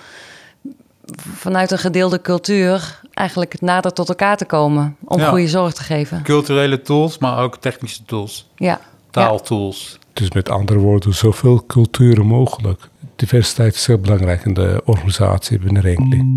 vanuit 1.16 1.70
een 1.70 1.78
gedeelde 1.78 2.20
cultuur 2.20 3.00
eigenlijk 3.12 3.60
nader 3.60 3.92
tot 3.92 4.08
elkaar 4.08 4.36
te 4.36 4.44
komen. 4.44 4.96
Om 5.04 5.18
Ja. 5.18 5.28
goede 5.28 5.48
zorg 5.48 5.72
te 5.72 5.82
geven. 5.82 6.22
Culturele 6.22 6.80
tools, 6.82 7.18
maar 7.18 7.38
ook 7.38 7.56
technische 7.56 8.04
tools, 8.04 8.50
Ja. 8.56 8.80
taaltools. 9.10 9.98
Dus 10.12 10.30
met 10.30 10.48
andere 10.50 10.78
woorden, 10.78 11.14
zoveel 11.14 11.64
culturen 11.66 12.26
mogelijk. 12.26 12.88
Diversiteit 13.16 13.74
is 13.74 13.86
heel 13.86 13.98
belangrijk 13.98 14.44
in 14.44 14.54
de 14.54 14.82
organisatie 14.84 15.58
binnen 15.58 15.82
Renkli. 15.82 16.32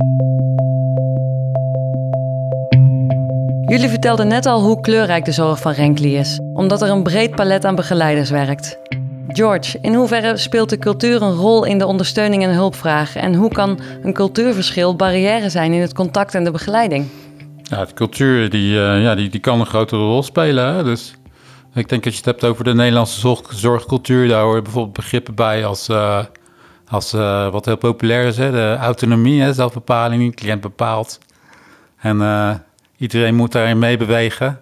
Jullie 3.69 3.89
vertelden 3.89 4.27
net 4.27 4.45
al 4.45 4.61
hoe 4.61 4.81
kleurrijk 4.81 5.25
de 5.25 5.31
zorg 5.31 5.59
van 5.59 5.71
Renkli 5.71 6.17
is, 6.17 6.39
omdat 6.53 6.81
er 6.81 6.89
een 6.89 7.03
breed 7.03 7.35
palet 7.35 7.65
aan 7.65 7.75
begeleiders 7.75 8.29
werkt. 8.29 8.77
George, 9.27 9.77
in 9.81 9.93
hoeverre 9.93 10.37
speelt 10.37 10.69
de 10.69 10.77
cultuur 10.77 11.21
een 11.21 11.33
rol 11.33 11.65
in 11.65 11.77
de 11.77 11.85
ondersteuning 11.85 12.43
en 12.43 12.53
hulpvraag? 12.53 13.15
En 13.15 13.35
hoe 13.35 13.49
kan 13.49 13.79
een 14.03 14.13
cultuurverschil 14.13 14.95
barrière 14.95 15.49
zijn 15.49 15.71
in 15.71 15.81
het 15.81 15.93
contact 15.93 16.35
en 16.35 16.43
de 16.43 16.51
begeleiding? 16.51 17.05
Ja, 17.63 17.85
de 17.85 17.93
cultuur 17.93 18.49
die, 18.49 18.81
eh, 18.81 19.01
ja, 19.01 19.15
die, 19.15 19.29
die 19.29 19.39
kan 19.39 19.59
een 19.59 19.65
grotere 19.65 20.01
rol 20.01 20.23
spelen. 20.23 20.75
Hè? 20.75 20.83
Dus 20.83 21.15
ik 21.73 21.89
denk 21.89 22.05
als 22.05 22.13
je 22.13 22.19
het 22.19 22.29
hebt 22.29 22.45
over 22.45 22.63
de 22.63 22.73
Nederlandse 22.73 23.19
zorg, 23.19 23.53
zorgcultuur, 23.53 24.27
daar 24.27 24.43
horen 24.43 24.63
bijvoorbeeld 24.63 24.95
begrippen 24.95 25.35
bij 25.35 25.65
als, 25.65 25.89
eh, 25.89 26.23
als 26.89 27.13
eh, 27.13 27.49
wat 27.49 27.65
heel 27.65 27.77
populair 27.77 28.25
is, 28.25 28.37
hè? 28.37 28.51
de 28.51 28.75
autonomie, 28.79 29.53
zelfbepaling, 29.53 30.35
cliënt 30.35 30.61
bepaalt. 30.61 31.19
En 31.97 32.17
iedereen 32.97 33.35
moet 33.35 33.51
daarin 33.51 33.79
meebewegen. 33.79 34.59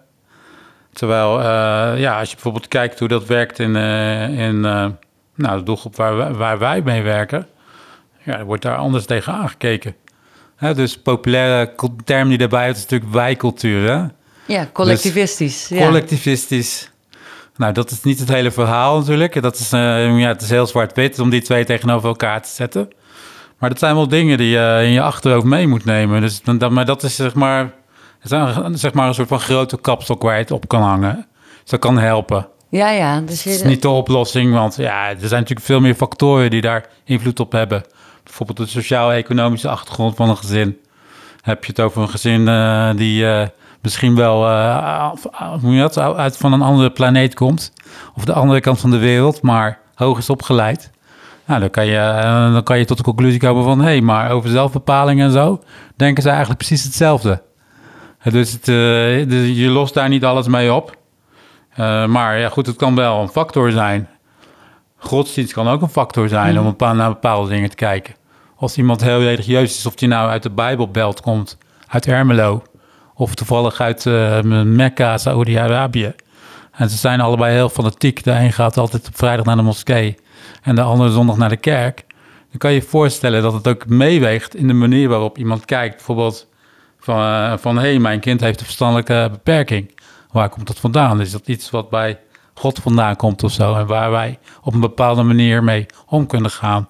Terwijl, 0.94 1.40
eh, 1.40 2.00
ja, 2.00 2.20
als 2.20 2.28
je 2.30 2.34
bijvoorbeeld 2.36 2.68
kijkt 2.68 3.00
hoe 3.00 3.08
dat 3.08 3.26
werkt 3.26 3.60
in, 3.60 3.76
eh, 3.76 4.40
in 4.48 4.66
eh, 4.66 4.86
nou, 5.36 5.58
de 5.58 5.64
doelgroep 5.64 5.96
waar, 5.96 6.16
wij- 6.18 6.34
waar 6.34 6.58
wij 6.60 6.82
mee 6.82 7.02
werken, 7.02 7.48
ja, 8.24 8.44
wordt 8.44 8.62
daar 8.64 8.78
anders 8.78 9.06
tegen 9.06 9.34
aangekeken. 9.34 9.96
Hè, 10.56 10.74
dus 10.74 10.98
populaire 11.02 11.72
term 12.04 12.30
die 12.30 12.38
daarbij 12.38 12.70
is 12.70 12.82
natuurlijk 12.82 13.12
wijcultuur. 13.12 13.90
Hè? 13.92 14.04
Ja, 14.46 14.68
collectivistisch. 14.74 15.68
ja. 15.68 15.86
Collectivistisch. 15.86 16.92
Nou, 17.58 17.74
dat 17.74 17.92
is 17.92 18.04
niet 18.04 18.20
het 18.20 18.30
hele 18.30 18.52
verhaal 18.52 18.98
natuurlijk. 19.00 19.42
Dat 19.42 19.56
is, 19.56 19.70
ja, 19.70 20.28
het 20.28 20.42
is 20.42 20.50
heel 20.50 20.68
zwart-wit 20.68 21.20
om 21.20 21.30
die 21.30 21.42
twee 21.42 21.66
tegenover 21.66 22.08
elkaar 22.08 22.42
te 22.42 22.50
zetten. 22.50 22.90
Maar 23.60 23.70
dat 23.70 23.80
zijn 23.80 23.96
wel 23.96 24.08
dingen 24.08 24.38
die 24.38 24.50
je 24.50 24.80
in 24.84 24.90
je 24.92 25.02
achterhoofd 25.02 25.46
mee 25.46 25.68
moet 25.68 25.86
nemen. 25.86 26.22
Dus, 26.22 26.42
dan, 26.42 26.74
maar 26.74 26.86
dat 26.86 27.04
is 27.04 27.16
zeg 27.16 27.34
maar, 27.34 27.72
een, 28.32 28.78
zeg 28.78 28.94
maar 28.94 29.08
een 29.08 29.14
soort 29.14 29.28
van 29.28 29.40
grote 29.40 29.78
kapstok 29.78 30.22
waar 30.22 30.34
je 30.34 30.42
het 30.42 30.52
op 30.52 30.68
kan 30.68 30.82
hangen. 30.82 31.28
Dus 31.62 31.70
dat 31.70 31.80
kan 31.80 31.98
helpen. 31.98 32.48
ja, 32.70 32.90
ja. 32.90 33.20
Dus 33.22 33.44
Het 33.44 33.54
is 33.54 33.64
niet 33.64 33.82
de 33.82 33.90
oplossing, 33.90 34.54
want 34.54 34.76
ja, 34.76 35.10
er 35.10 35.16
zijn 35.20 35.40
natuurlijk 35.40 35.68
veel 35.68 35.80
meer 35.80 35.96
factoren 35.96 36.50
die 36.50 36.62
daar 36.62 36.86
invloed 37.04 37.40
op 37.40 37.52
hebben. 37.52 37.84
Bijvoorbeeld 38.24 38.58
de 38.58 38.66
sociaal-economische 38.68 39.70
achtergrond 39.70 40.16
van 40.16 40.30
een 40.30 40.38
gezin. 40.38 40.78
Heb 41.42 41.64
je 41.64 41.70
het 41.70 41.82
over 41.82 42.02
een 42.02 42.10
gezin 42.10 42.48
eh, 42.48 42.90
die 42.96 43.28
eh, 43.28 43.48
misschien 43.82 44.16
wel 44.16 44.50
heet 45.62 45.94
dat, 45.94 46.16
uit 46.16 46.38
van 46.38 46.54
een 46.54 46.62
andere 46.62 46.92
planeet 46.92 47.34
komt, 47.34 47.74
of 48.16 48.26
de 48.26 48.34
andere 48.34 48.60
kant 48.60 48.80
van 48.80 48.92
de 48.92 48.98
wereld, 48.98 49.42
maar 49.42 49.80
hoog 49.96 50.18
is 50.18 50.30
opgeleid. 50.30 50.92
Nou, 51.46 51.60
dan 51.60 51.70
kan 51.70 51.86
je, 51.86 52.20
dan 52.54 52.64
kan 52.64 52.78
je 52.78 52.86
tot 52.86 52.98
de 52.98 53.04
conclusie 53.04 53.40
komen 53.40 53.64
van... 53.64 53.80
hé, 53.80 53.86
hey, 53.86 54.02
maar 54.02 54.32
over 54.32 54.50
zelfbepaling 54.50 55.22
en 55.22 55.32
zo... 55.32 55.64
denken 55.96 56.24
ze 56.24 56.30
eigenlijk 56.30 56.58
precies 56.58 56.84
hetzelfde. 56.84 57.42
Dus, 58.32 58.52
het, 58.52 58.68
eh, 58.68 59.30
dus 59.30 59.58
je 59.58 59.70
lost 59.70 59.94
daar 59.94 60.10
niet 60.10 60.26
alles 60.26 60.48
mee 60.48 60.74
op. 60.74 60.98
Eh, 61.70 62.06
maar 62.06 62.40
ja, 62.40 62.50
goed, 62.50 62.66
het 62.66 62.76
kan 62.76 62.96
wel 62.96 63.22
een 63.22 63.28
factor 63.28 63.72
zijn. 63.72 64.10
Godsdienst 64.98 65.54
kan 65.54 65.68
ook 65.68 65.82
een 65.82 65.90
factor 65.90 66.30
zijn 66.30 66.60
om 66.60 66.66
een 66.66 66.76
paar, 66.76 66.96
naar 66.96 67.10
bepaalde 67.10 67.50
dingen 67.50 67.70
te 67.70 67.76
kijken. 67.76 68.16
Als 68.56 68.78
iemand 68.78 69.02
heel 69.02 69.20
religieus 69.22 69.78
is, 69.78 69.86
of 69.86 69.96
die 69.96 70.08
nou 70.08 70.30
uit 70.30 70.44
de 70.44 70.50
Bijbelbelt 70.50 71.22
komt, 71.22 71.58
uit 71.88 72.08
Ermelo... 72.08 72.64
of 73.16 73.36
toevallig 73.36 73.82
uit 73.82 74.06
eh, 74.06 74.42
Mekka, 74.64 75.18
Saoedi-Arabië... 75.18 76.14
En 76.76 76.90
ze 76.90 76.98
zijn 76.98 77.22
allebei 77.22 77.54
heel 77.54 77.70
fanatiek. 77.70 78.24
De 78.24 78.32
een 78.32 78.54
gaat 78.54 78.78
altijd 78.78 79.08
op 79.08 79.18
vrijdag 79.18 79.46
naar 79.46 79.56
de 79.56 79.62
moskee 79.62 80.18
en 80.62 80.76
de 80.76 80.82
andere 80.82 81.12
zondag 81.12 81.38
naar 81.38 81.50
de 81.50 81.58
kerk. 81.58 82.06
Dan 82.50 82.58
kan 82.58 82.72
je 82.72 82.80
je 82.80 82.88
voorstellen 82.88 83.42
dat 83.42 83.54
het 83.54 83.68
ook 83.68 83.88
meeweegt 83.88 84.56
in 84.56 84.68
de 84.68 84.74
manier 84.74 85.10
waarop 85.10 85.38
iemand 85.38 85.66
kijkt. 85.66 85.96
Bijvoorbeeld 85.96 86.48
van, 87.06 87.20
eh, 87.20 87.54
van 87.58 87.76
hé, 87.76 87.90
hey, 87.90 88.00
mijn 88.00 88.20
kind 88.20 88.42
heeft 88.42 88.60
een 88.60 88.66
verstandelijke 88.66 89.28
beperking. 89.32 89.92
Waar 90.32 90.50
komt 90.50 90.68
dat 90.68 90.80
vandaan? 90.80 91.22
Is 91.22 91.32
dat 91.32 91.48
iets 91.48 91.70
wat 91.70 91.90
bij 91.90 92.20
God 92.54 92.80
vandaan 92.80 93.16
komt 93.16 93.44
of 93.44 93.52
zo? 93.52 93.76
En 93.76 93.88
waar 93.88 94.12
wij 94.12 94.40
op 94.62 94.74
een 94.74 94.80
bepaalde 94.80 95.24
manier 95.24 95.64
mee 95.64 95.86
om 96.08 96.28
kunnen 96.28 96.52
gaan. 96.52 96.86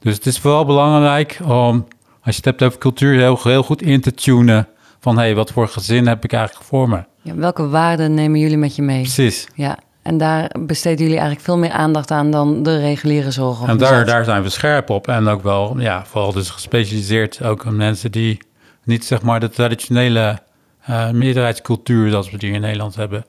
Dus 0.00 0.14
het 0.14 0.26
is 0.26 0.38
vooral 0.38 0.64
belangrijk 0.64 1.38
om, 1.44 1.86
als 2.22 2.36
je 2.36 2.42
het 2.42 2.44
hebt 2.44 2.62
over 2.62 2.78
cultuur, 2.78 3.18
heel, 3.18 3.38
heel 3.42 3.62
goed 3.62 3.82
in 3.82 4.00
te 4.00 4.14
tunen. 4.14 4.68
Van 5.00 5.16
hé, 5.16 5.22
hey, 5.22 5.34
wat 5.34 5.50
voor 5.50 5.68
gezin 5.68 6.06
heb 6.06 6.24
ik 6.24 6.32
eigenlijk 6.32 6.66
voor 6.66 6.88
me? 6.88 7.04
ja, 7.22 7.34
welke 7.34 7.68
waarden 7.68 8.14
nemen 8.14 8.40
jullie 8.40 8.56
met 8.56 8.76
je 8.76 8.82
mee? 8.82 9.00
Precies. 9.00 9.48
Ja, 9.54 9.78
en 10.02 10.18
daar 10.18 10.50
besteden 10.60 10.98
jullie 10.98 11.18
eigenlijk 11.18 11.44
veel 11.44 11.58
meer 11.58 11.70
aandacht 11.70 12.10
aan 12.10 12.30
dan 12.30 12.62
de 12.62 12.78
reguliere 12.78 13.30
zorg. 13.30 13.62
En 13.62 13.78
daar, 13.78 14.04
daar 14.04 14.24
zijn 14.24 14.42
we 14.42 14.48
scherp 14.48 14.90
op. 14.90 15.08
En 15.08 15.28
ook 15.28 15.42
wel, 15.42 15.80
ja, 15.80 16.04
vooral 16.04 16.32
dus 16.32 16.50
gespecialiseerd 16.50 17.42
ook 17.42 17.66
aan 17.66 17.76
mensen 17.76 18.10
die 18.10 18.38
niet 18.86 19.04
zeg 19.04 19.22
maar 19.22 19.40
de 19.40 19.48
traditionele 19.48 20.38
eh, 20.80 21.10
meerderheidscultuur, 21.10 22.10
zoals 22.10 22.30
we 22.30 22.38
die 22.38 22.52
in 22.52 22.60
Nederland 22.60 22.94
hebben, 22.94 23.24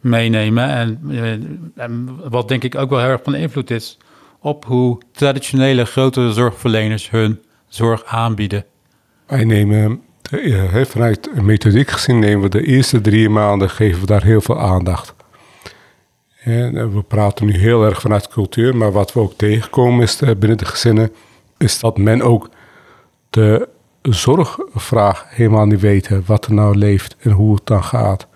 meenemen. 0.00 0.68
En, 0.68 1.00
eh, 1.10 1.84
en 1.84 2.18
wat 2.30 2.48
denk 2.48 2.64
ik 2.64 2.74
ook 2.74 2.90
wel 2.90 2.98
heel 2.98 3.08
erg 3.08 3.22
van 3.22 3.34
invloed 3.34 3.70
is 3.70 3.98
op 4.40 4.64
hoe 4.64 5.00
traditionele 5.12 5.84
grotere 5.84 6.32
zorgverleners 6.32 7.10
hun 7.10 7.40
zorg 7.68 8.04
aanbieden. 8.04 8.64
Wij 9.26 9.44
nemen, 9.44 10.00
eh, 10.30 10.80
eh, 10.80 10.86
vanuit 10.86 11.42
methodiek 11.42 11.90
gezien, 11.90 12.18
nemen 12.18 12.42
we 12.42 12.48
de 12.48 12.66
eerste 12.66 13.00
drie 13.00 13.28
maanden, 13.28 13.70
geven 13.70 14.00
we 14.00 14.06
daar 14.06 14.24
heel 14.24 14.40
veel 14.40 14.60
aandacht. 14.60 15.14
En 16.42 16.94
we 16.94 17.02
praten 17.02 17.46
nu 17.46 17.52
heel 17.52 17.84
erg 17.84 18.00
vanuit 18.00 18.28
cultuur, 18.28 18.76
maar 18.76 18.92
wat 18.92 19.12
we 19.12 19.20
ook 19.20 19.32
tegenkomen 19.36 20.02
is 20.02 20.18
binnen 20.38 20.58
de 20.58 20.64
gezinnen, 20.64 21.12
is 21.58 21.80
dat 21.80 21.98
men 21.98 22.22
ook 22.22 22.50
de 23.30 23.68
zorgvraag 24.02 25.24
helemaal 25.28 25.66
niet 25.66 25.80
weet, 25.80 26.08
hè, 26.08 26.22
wat 26.26 26.44
er 26.46 26.54
nou 26.54 26.76
leeft 26.76 27.16
en 27.18 27.30
hoe 27.30 27.54
het 27.54 27.66
dan 27.66 27.84
gaat. 27.84 28.26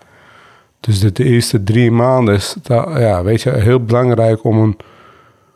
Dus 0.79 0.99
de, 0.99 1.11
de 1.11 1.23
eerste 1.23 1.63
drie 1.63 1.91
maanden 1.91 2.35
is 2.35 2.55
da- 2.61 2.99
ja, 2.99 3.23
weet 3.23 3.41
je, 3.41 3.49
heel 3.51 3.83
belangrijk 3.83 4.43
om 4.43 4.57
een, 4.57 4.77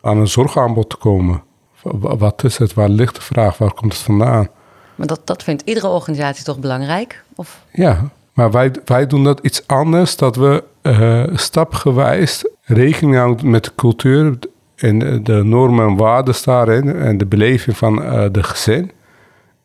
aan 0.02 0.18
een 0.18 0.28
zorgaanbod 0.28 0.90
te 0.90 0.96
komen. 0.98 1.44
Wa- 1.82 2.18
Wat 2.18 2.44
is 2.44 2.58
het? 2.58 2.74
Waar 2.74 2.90
ligt 2.90 3.16
de 3.16 3.22
vraag? 3.22 3.58
Waar 3.58 3.74
komt 3.74 3.94
het 3.94 4.02
vandaan? 4.02 4.48
Maar 4.96 5.08
dat, 5.08 5.22
dat 5.24 5.44
vindt 5.44 5.62
iedere 5.66 5.88
organisatie 5.88 6.44
toch 6.44 6.60
belangrijk? 6.60 7.24
Of, 7.36 7.62
Ja, 7.72 8.10
maar 8.34 8.52
wij, 8.52 8.72
wij 8.86 9.08
doen 9.08 9.24
dat 9.24 9.40
iets 9.40 9.68
anders. 9.68 10.16
Dat 10.16 10.36
we 10.36 10.64
eh, 10.82 11.24
stapgewijs 11.34 12.46
rekening 12.64 13.16
houden 13.16 13.50
met 13.50 13.64
de 13.64 13.72
cultuur 13.76 14.38
en 14.76 15.02
eh, 15.02 15.20
de 15.24 15.44
normen 15.44 15.88
en 15.88 15.96
waarden 15.98 16.36
daarin 16.46 16.96
en 16.96 17.18
de 17.18 17.26
beleving 17.26 17.78
van 17.78 18.04
eh, 18.04 18.26
de 18.32 18.44
gezin. 18.44 18.92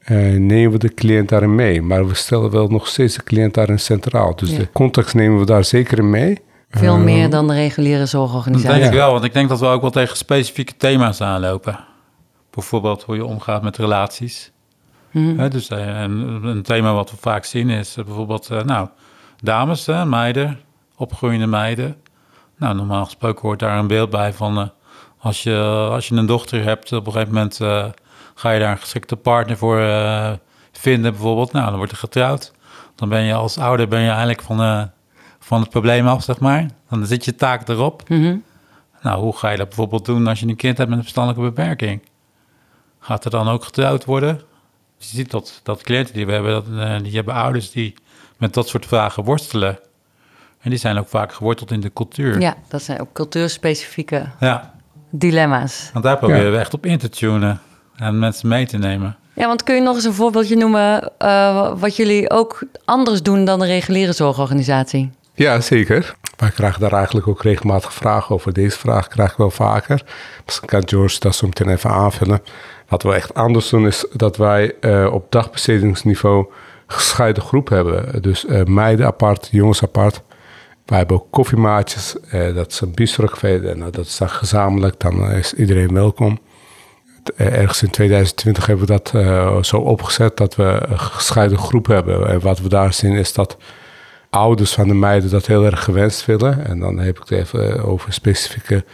En 0.02 0.46
nemen 0.46 0.72
we 0.72 0.78
de 0.78 0.94
cliënt 0.94 1.28
daarin 1.28 1.54
mee. 1.54 1.82
Maar 1.82 2.06
we 2.08 2.14
stellen 2.14 2.50
wel 2.50 2.68
nog 2.68 2.86
steeds 2.88 3.14
de 3.16 3.22
cliënt 3.22 3.54
daarin 3.54 3.78
centraal. 3.78 4.36
Dus 4.36 4.50
Ja. 4.50 4.58
de 4.58 4.72
context 4.72 5.14
nemen 5.14 5.38
we 5.38 5.44
daar 5.46 5.64
zeker 5.64 5.98
in 5.98 6.10
mee. 6.10 6.38
veel 6.70 6.94
Eh, 6.96 7.00
meer 7.02 7.30
dan 7.30 7.48
de 7.48 7.54
reguliere 7.54 7.98
Dat 7.98 8.08
zorgorganisatie. 8.08 8.78
denk 8.78 8.92
ik 8.92 8.98
wel, 8.98 9.12
want 9.12 9.24
ik 9.24 9.32
denk 9.32 9.48
dat 9.48 9.60
we 9.60 9.66
ook 9.66 9.80
wel 9.80 9.90
tegen 9.90 10.16
specifieke 10.16 10.76
thema's 10.76 11.20
aanlopen. 11.20 11.78
Bijvoorbeeld 12.50 13.02
hoe 13.02 13.16
je 13.16 13.24
omgaat 13.24 13.62
met 13.62 13.76
relaties. 13.76 14.52
Mhm. 15.10 15.38
Hè, 15.38 15.48
dus 15.48 15.68
eh, 15.68 15.78
een, 16.00 16.44
een 16.44 16.62
thema 16.62 16.92
wat 16.94 17.10
we 17.10 17.16
vaak 17.20 17.44
zien 17.44 17.70
is 17.70 17.96
eh, 17.96 18.04
bijvoorbeeld, 18.04 18.50
eh, 18.50 18.62
nou, 18.62 18.88
dames, 19.42 19.86
hè, 19.86 20.06
meiden, 20.06 20.58
opgroeiende 20.96 21.46
meiden. 21.46 21.96
Nou, 22.58 22.74
normaal 22.74 23.04
gesproken 23.04 23.42
hoort 23.42 23.58
daar 23.58 23.78
een 23.78 23.86
beeld 23.86 24.10
bij 24.10 24.32
van 24.32 24.58
eh, 24.58 24.66
als, 25.18 25.42
je, 25.42 25.56
als 25.90 26.08
je 26.08 26.14
een 26.14 26.26
dochter 26.26 26.62
hebt, 26.64 26.92
op 26.92 27.06
een 27.06 27.12
gegeven 27.12 27.34
moment 27.34 27.60
eh, 27.60 27.84
ga 28.34 28.50
je 28.50 28.60
daar 28.60 28.70
een 28.70 28.78
geschikte 28.78 29.16
partner 29.16 29.56
voor 29.56 29.80
eh, 29.80 30.32
vinden 30.72 31.12
bijvoorbeeld. 31.12 31.52
Nou, 31.52 31.66
dan 31.66 31.76
wordt 31.76 31.92
er 31.92 31.98
getrouwd. 31.98 32.52
Dan 32.94 33.08
ben 33.08 33.22
je 33.22 33.34
als 33.34 33.58
ouder 33.58 33.88
ben 33.88 34.00
je 34.00 34.08
eigenlijk 34.08 34.42
van, 34.42 34.60
eh, 34.62 34.82
van 35.38 35.60
het 35.60 35.70
probleem 35.70 36.06
af, 36.06 36.22
zeg 36.22 36.40
maar. 36.40 36.66
Dan 36.88 37.06
zit 37.06 37.24
je 37.24 37.34
taak 37.34 37.68
erop. 37.68 38.08
Mhm. 38.08 38.36
Nou, 39.02 39.20
hoe 39.22 39.36
ga 39.36 39.50
je 39.50 39.56
dat 39.56 39.66
bijvoorbeeld 39.68 40.04
doen 40.04 40.26
als 40.26 40.40
je 40.40 40.46
een 40.46 40.56
kind 40.56 40.76
hebt 40.76 40.88
met 40.88 40.98
een 40.98 41.04
verstandelijke 41.04 41.54
beperking? 41.54 42.02
Gaat 43.00 43.24
er 43.24 43.30
dan 43.30 43.48
ook 43.48 43.64
getrouwd 43.64 44.04
worden? 44.04 44.40
Je 44.96 45.06
ziet 45.06 45.30
dat, 45.30 45.60
dat 45.62 45.82
cliënten 45.82 46.14
die 46.14 46.26
we 46.26 46.32
hebben, 46.32 46.52
dat, 46.52 46.66
eh, 46.78 47.02
die 47.02 47.14
hebben 47.14 47.34
ouders 47.34 47.70
die 47.70 47.94
met 48.36 48.54
dat 48.54 48.68
soort 48.68 48.86
vragen 48.86 49.24
worstelen. 49.24 49.78
En 50.60 50.70
die 50.70 50.78
zijn 50.78 50.98
ook 50.98 51.08
vaak 51.08 51.32
geworteld 51.32 51.70
in 51.70 51.80
de 51.80 51.92
cultuur. 51.92 52.40
Ja, 52.40 52.54
dat 52.68 52.82
zijn 52.82 53.00
ook 53.00 53.12
cultuurspecifieke 53.12 54.26
Ja, 54.40 54.74
dilemma's. 55.10 55.90
want 55.92 56.04
daar 56.04 56.18
proberen 56.18 56.52
we 56.52 56.58
echt 56.58 56.74
op 56.74 56.86
in 56.86 56.98
te 56.98 57.08
tunen 57.08 57.60
en 57.96 58.18
mensen 58.18 58.48
mee 58.48 58.66
te 58.66 58.78
nemen. 58.78 59.16
Ja, 59.34 59.46
want 59.46 59.62
kun 59.62 59.74
je 59.74 59.80
nog 59.80 59.94
eens 59.94 60.04
een 60.04 60.12
voorbeeldje 60.12 60.56
noemen 60.56 61.10
eh, 61.18 61.72
wat 61.78 61.96
jullie 61.96 62.30
ook 62.30 62.62
anders 62.84 63.22
doen 63.22 63.44
dan 63.44 63.58
de 63.58 63.66
reguliere 63.66 64.12
zorgorganisatie? 64.12 65.10
Ja, 65.34 65.60
zeker. 65.60 66.14
Wij 66.36 66.50
krijgen 66.50 66.80
daar 66.80 66.92
eigenlijk 66.92 67.28
ook 67.28 67.42
regelmatig 67.42 67.92
vragen 67.92 68.34
over. 68.34 68.52
Deze 68.52 68.78
vraag 68.78 69.08
krijg 69.08 69.30
ik 69.30 69.36
wel 69.36 69.50
vaker. 69.50 70.02
Misschien 70.44 70.68
kan 70.68 70.88
George 70.88 71.20
dat 71.20 71.34
zo 71.34 71.46
meteen 71.46 71.68
even 71.68 71.90
aanvullen. 71.90 72.42
Wat 72.88 73.02
we 73.02 73.14
echt 73.14 73.34
anders 73.34 73.68
doen 73.68 73.86
is 73.86 74.06
dat 74.12 74.36
wij 74.36 74.74
eh, 74.80 75.12
op 75.12 75.32
dagbestedingsniveau 75.32 76.46
gescheiden 76.86 77.42
groep 77.42 77.68
hebben. 77.68 78.22
Dus 78.22 78.46
eh, 78.46 78.64
meiden 78.64 79.06
apart, 79.06 79.48
jongens 79.50 79.82
apart. 79.82 80.22
Wij 80.86 80.98
hebben 80.98 81.16
ook 81.16 81.26
koffiemaatjes. 81.30 82.16
eh, 82.30 82.54
dat 82.54 82.70
is 82.72 82.80
een 82.80 82.94
bistrocafé. 82.94 83.68
En 83.68 83.78
nou, 83.78 83.90
dat 83.90 84.06
is 84.06 84.16
dan 84.16 84.28
gezamenlijk. 84.28 85.00
Dan 85.00 85.30
is 85.30 85.54
iedereen 85.54 85.94
welkom. 85.94 86.38
Eh, 87.36 87.58
Ergens 87.58 87.82
in 87.82 87.90
2020 87.90 88.66
hebben 88.66 88.86
we 88.86 88.92
dat 88.92 89.12
eh, 89.14 89.62
zo 89.62 89.76
opgezet 89.76 90.36
dat 90.36 90.56
we 90.56 90.82
een 90.88 90.98
gescheiden 91.00 91.58
groep 91.58 91.86
hebben. 91.86 92.28
En 92.28 92.40
wat 92.40 92.58
we 92.60 92.68
daar 92.68 92.92
zien 92.92 93.12
is 93.12 93.32
dat 93.32 93.56
ouders 94.30 94.72
van 94.72 94.88
de 94.88 94.94
meiden 94.94 95.30
dat 95.30 95.46
heel 95.46 95.64
erg 95.64 95.84
gewenst 95.84 96.26
willen. 96.26 96.66
En 96.66 96.78
dan 96.78 96.98
heb 96.98 97.16
ik 97.16 97.28
het 97.28 97.38
even 97.38 97.84
over 97.84 98.06
een 98.06 98.12
specifieke 98.12 98.84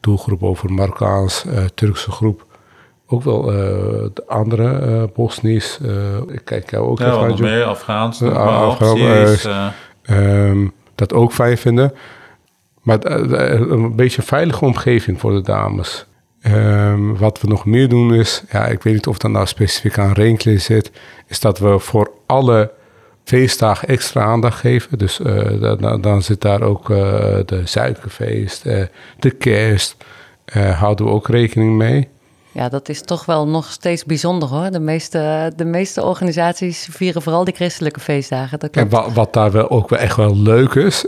doelgroep, 0.00 0.42
over 0.42 0.72
Marokkaans, 0.72 1.44
eh, 1.46 1.64
Turkse 1.74 2.10
groep. 2.10 2.46
Ook 3.06 3.22
wel 3.22 3.52
eh, 3.52 3.56
de 4.14 4.22
andere 4.26 4.78
eh 4.78 5.02
Bosnisch. 5.14 5.78
eh, 5.82 6.34
ik 6.34 6.44
kijk 6.44 6.70
jou 6.70 6.86
ook 6.86 6.98
Ja, 6.98 7.06
even 7.06 7.18
aan, 7.22 7.40
meer, 7.40 7.64
Afghaans, 7.64 8.22
Afghaan, 8.22 8.96
eh, 8.96 9.44
eh, 9.44 9.66
Ehm, 10.02 10.66
dat 10.94 11.12
ook 11.12 11.32
fijn 11.32 11.58
vinden. 11.58 11.92
Maar 12.82 12.98
eh, 12.98 13.52
eh, 13.54 13.60
een 13.60 13.96
beetje 13.96 14.20
een 14.20 14.26
veilige 14.26 14.64
omgeving 14.64 15.20
voor 15.20 15.32
de 15.32 15.40
dames. 15.42 16.06
Ehm, 16.42 17.14
wat 17.14 17.40
we 17.40 17.48
nog 17.48 17.64
meer 17.64 17.88
doen 17.88 18.14
is, 18.14 18.42
ja, 18.50 18.66
ik 18.66 18.82
weet 18.82 18.94
niet 18.94 19.06
of 19.06 19.18
dat 19.18 19.30
nou 19.30 19.46
specifiek 19.46 19.98
aan 19.98 20.12
Reenklee 20.12 20.58
zit, 20.58 20.90
is 21.26 21.40
dat 21.40 21.58
we 21.58 21.78
voor 21.78 22.10
alle 22.26 22.70
feestdagen 23.24 23.88
extra 23.88 24.22
aandacht 24.22 24.58
geven. 24.58 24.98
Dus 24.98 25.20
eh, 25.20 25.60
dan- 25.78 26.00
dan, 26.00 26.22
zit 26.22 26.40
daar 26.40 26.62
ook 26.62 26.90
eh, 26.90 26.96
de 27.46 27.60
suikerfeest, 27.64 28.66
eh, 28.66 28.82
de 29.18 29.30
kerst, 29.30 29.96
houden 30.52 31.06
we 31.06 31.12
ook 31.12 31.28
rekening 31.28 31.76
mee. 31.76 32.08
Ja, 32.52 32.68
dat 32.68 32.88
is 32.88 33.00
toch 33.02 33.24
wel 33.24 33.48
nog 33.48 33.66
steeds 33.70 34.04
bijzonder 34.04 34.48
hoor. 34.48 34.70
De 34.70 34.80
meeste, 34.80 35.52
de 35.56 35.64
meeste 35.64 36.02
organisaties 36.04 36.88
vieren 36.90 37.22
vooral 37.22 37.44
die 37.44 37.54
christelijke 37.54 38.00
feestdagen. 38.00 38.58
Dat 38.58 38.70
En 38.70 38.88
wat, 38.88 39.12
wat 39.12 39.32
daar 39.32 39.50
wel 39.52 39.70
ook 39.70 39.88
wel 39.88 39.98
echt 39.98 40.16
wel 40.16 40.36
leuk 40.36 40.74
is, 40.74 41.04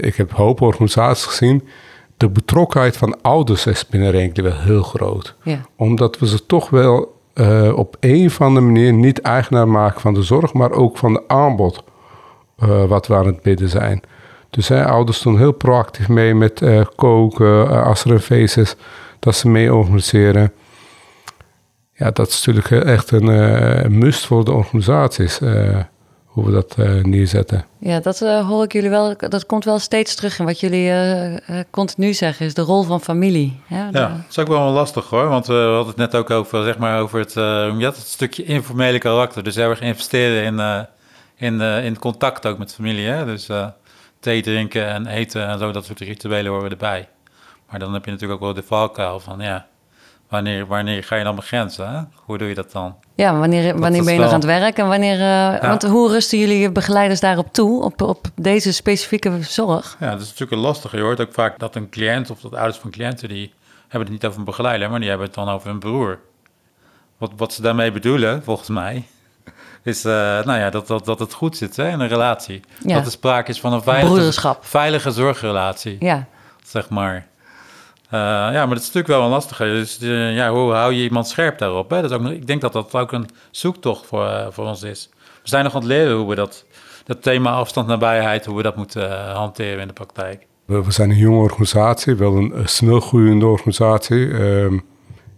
ik 0.00 0.16
heb 0.16 0.30
een 0.30 0.36
hoop 0.36 0.60
organisaties 0.60 1.24
gezien, 1.24 1.68
de 2.16 2.28
betrokkenheid 2.28 2.96
van 2.96 3.22
ouders 3.22 3.66
is 3.66 3.86
binnen 3.86 4.32
wel 4.42 4.52
heel 4.52 4.82
groot. 4.82 5.34
Ja. 5.42 5.60
Omdat 5.76 6.18
we 6.18 6.28
ze 6.28 6.46
toch 6.46 6.70
wel 6.70 7.14
eh, 7.34 7.72
op 7.76 7.96
een 8.00 8.26
of 8.26 8.40
andere 8.40 8.66
manier 8.66 8.92
niet 8.92 9.20
eigenaar 9.20 9.68
maken 9.68 10.00
van 10.00 10.14
de 10.14 10.22
zorg, 10.22 10.52
maar 10.52 10.70
ook 10.70 10.98
van 10.98 11.12
de 11.12 11.22
aanbod 11.26 11.84
eh, 12.58 12.84
wat 12.84 13.06
we 13.06 13.14
aan 13.14 13.26
het 13.26 13.42
bidden 13.42 13.68
zijn. 13.68 14.00
Dus 14.50 14.68
hè, 14.68 14.86
ouders 14.86 15.20
doen 15.20 15.38
heel 15.38 15.52
proactief 15.52 16.08
mee 16.08 16.34
met 16.34 16.62
eh, 16.62 16.80
koken, 16.96 17.84
als 17.84 18.04
er 18.04 18.10
een 18.10 18.20
feest 18.20 18.56
is, 18.56 18.76
dat 19.18 19.34
ze 19.34 19.48
mee 19.48 19.74
organiseren. 19.74 20.52
Ja, 21.92 22.10
dat 22.10 22.28
is 22.28 22.46
natuurlijk 22.46 22.86
echt 22.86 23.10
een 23.10 23.98
must 23.98 24.26
voor 24.26 24.44
de 24.44 24.52
organisaties, 24.52 25.40
hoe 26.36 26.44
we 26.46 26.52
dat 26.52 26.74
eh, 26.78 26.94
neerzetten. 27.04 27.64
Ja, 27.78 28.00
dat 28.00 28.22
eh, 28.22 28.48
hoor 28.48 28.64
ik 28.64 28.72
jullie 28.72 28.90
wel. 28.90 29.14
Dat 29.16 29.46
komt 29.46 29.64
wel 29.64 29.78
steeds 29.78 30.14
terug 30.14 30.38
in 30.38 30.44
wat 30.44 30.60
jullie 30.60 30.88
eh, 30.90 31.34
eh, 31.58 31.64
continu 31.70 32.14
zeggen, 32.14 32.46
is 32.46 32.54
de 32.54 32.62
rol 32.62 32.82
van 32.82 33.00
familie. 33.00 33.60
Ja, 33.68 33.90
de- 33.90 33.98
Ja, 33.98 34.08
dat 34.08 34.16
is 34.30 34.38
ook 34.38 34.48
wel 34.48 34.70
lastig 34.70 35.08
hoor. 35.10 35.28
Want 35.28 35.48
eh, 35.48 35.54
we 35.54 35.60
hadden 35.62 35.86
het 35.86 35.96
net 35.96 36.14
ook 36.14 36.30
over, 36.30 36.64
zeg 36.64 36.78
maar, 36.78 37.00
over 37.00 37.18
het, 37.18 37.36
eh, 37.36 37.42
ja, 37.78 37.86
het 37.88 37.96
stukje 37.96 38.44
informele 38.44 38.98
karakter. 38.98 39.42
Dus 39.42 39.54
heel 39.54 39.70
erg 39.70 39.80
investeren 39.80 40.44
in, 40.44 40.60
eh, 40.60 40.80
in, 41.36 41.60
eh, 41.60 41.84
in 41.84 41.98
contact 41.98 42.46
ook 42.46 42.58
met 42.58 42.74
familie. 42.74 43.06
Hè? 43.06 43.24
Dus 43.24 43.48
eh, 43.48 43.66
thee 44.20 44.42
drinken 44.42 44.86
en 44.86 45.06
eten 45.06 45.46
en 45.46 45.58
zo, 45.58 45.70
dat 45.72 45.84
soort 45.84 46.00
rituelen 46.00 46.52
horen 46.52 46.70
erbij. 46.70 47.08
Maar 47.70 47.78
dan 47.78 47.92
heb 47.92 48.04
je 48.04 48.10
natuurlijk 48.10 48.40
ook 48.40 48.46
wel 48.46 48.54
de 48.62 48.66
valkuil 48.68 49.20
van, 49.20 49.40
ja, 49.40 49.66
wanneer, 50.28 50.66
wanneer 50.66 51.04
ga 51.04 51.16
je 51.16 51.24
dan 51.24 51.34
begrenzen? 51.34 51.90
Hè? 51.90 52.00
Hoe 52.14 52.38
doe 52.38 52.48
je 52.48 52.54
dat 52.54 52.72
dan? 52.72 52.94
Ja, 53.14 53.38
wanneer, 53.38 53.78
wanneer 53.78 54.04
ben 54.04 54.12
je 54.14 54.18
nog 54.20 54.28
aan 54.28 54.34
het 54.34 54.44
werk 54.44 54.78
en 54.78 54.88
wanneer... 54.88 55.20
eh, 55.20 55.68
Want 55.68 55.82
hoe 55.82 56.10
rusten 56.10 56.38
jullie 56.38 56.58
je 56.58 56.70
begeleiders 56.70 57.20
daarop 57.20 57.52
toe, 57.52 57.82
op, 57.82 58.02
op 58.02 58.26
deze 58.34 58.72
specifieke 58.72 59.38
zorg? 59.42 59.96
Ja, 60.00 60.10
dat 60.10 60.20
is 60.20 60.24
natuurlijk 60.26 60.52
een 60.52 60.58
lastige. 60.58 60.96
Je 60.96 61.02
hoort 61.02 61.20
ook 61.20 61.32
vaak 61.32 61.58
dat 61.58 61.74
een 61.74 61.88
cliënt 61.88 62.30
of 62.30 62.40
dat 62.40 62.54
ouders 62.54 62.78
van 62.78 62.90
cliënten, 62.90 63.28
die 63.28 63.52
hebben 63.82 64.00
het 64.00 64.10
niet 64.10 64.24
over 64.26 64.38
een 64.38 64.44
begeleider, 64.44 64.90
maar 64.90 65.00
die 65.00 65.08
hebben 65.08 65.26
het 65.26 65.36
dan 65.36 65.48
over 65.48 65.68
hun 65.68 65.78
broer. 65.78 66.18
Wat, 67.18 67.32
wat 67.36 67.52
ze 67.52 67.62
daarmee 67.62 67.92
bedoelen, 67.92 68.42
volgens 68.44 68.68
mij, 68.68 69.04
is 69.82 70.04
uh, 70.04 70.12
nou 70.12 70.58
ja, 70.58 70.70
dat, 70.70 70.86
dat, 70.86 71.04
dat 71.04 71.18
het 71.18 71.32
goed 71.32 71.56
zit 71.56 71.76
hè, 71.76 71.88
in 71.90 72.00
een 72.00 72.08
relatie. 72.08 72.60
Ja. 72.84 72.94
Dat 72.94 73.04
er 73.06 73.10
sprake 73.10 73.50
is 73.50 73.60
van 73.60 73.72
een 73.72 73.82
veilige, 73.82 74.56
veilige 74.60 75.10
zorgrelatie, 75.10 75.96
Ja, 76.00 76.26
zeg 76.64 76.88
maar. 76.88 77.26
Uh, 78.06 78.20
ja, 78.20 78.50
maar 78.52 78.68
dat 78.68 78.78
is 78.78 78.92
natuurlijk 78.92 79.06
wel 79.06 79.22
een 79.22 79.30
lastige. 79.30 79.64
Dus 79.64 80.02
uh, 80.02 80.34
ja, 80.36 80.50
hoe 80.50 80.72
hou 80.72 80.92
je 80.92 81.02
iemand 81.02 81.28
scherp 81.28 81.58
daarop? 81.58 81.90
Hè? 81.90 82.02
Dat 82.02 82.10
is 82.10 82.16
ook, 82.16 82.26
ik 82.26 82.46
denk 82.46 82.60
dat 82.60 82.72
dat 82.72 82.94
ook 82.94 83.12
een 83.12 83.28
zoektocht 83.50 84.06
voor, 84.06 84.24
uh, 84.24 84.46
voor 84.50 84.66
ons 84.66 84.82
is. 84.82 85.08
We 85.42 85.48
zijn 85.48 85.64
nog 85.64 85.74
aan 85.74 85.80
het 85.80 85.88
leren 85.88 86.16
hoe 86.16 86.28
we 86.28 86.34
dat, 86.34 86.64
dat 87.04 87.22
thema 87.22 87.50
afstand 87.50 87.86
nabijheid, 87.86 88.44
hoe 88.44 88.56
we 88.56 88.62
dat 88.62 88.76
moeten 88.76 89.30
hanteren 89.30 89.80
in 89.80 89.86
de 89.86 89.92
praktijk. 89.92 90.46
We, 90.66 90.82
zijn 90.88 91.10
een 91.10 91.16
jonge 91.16 91.40
organisatie, 91.40 92.14
wel 92.14 92.36
een, 92.36 92.52
eh, 92.52 92.66
snel 92.66 93.00
groeiende 93.00 93.46
organisatie. 93.46 94.30
Ehm, 94.30 94.78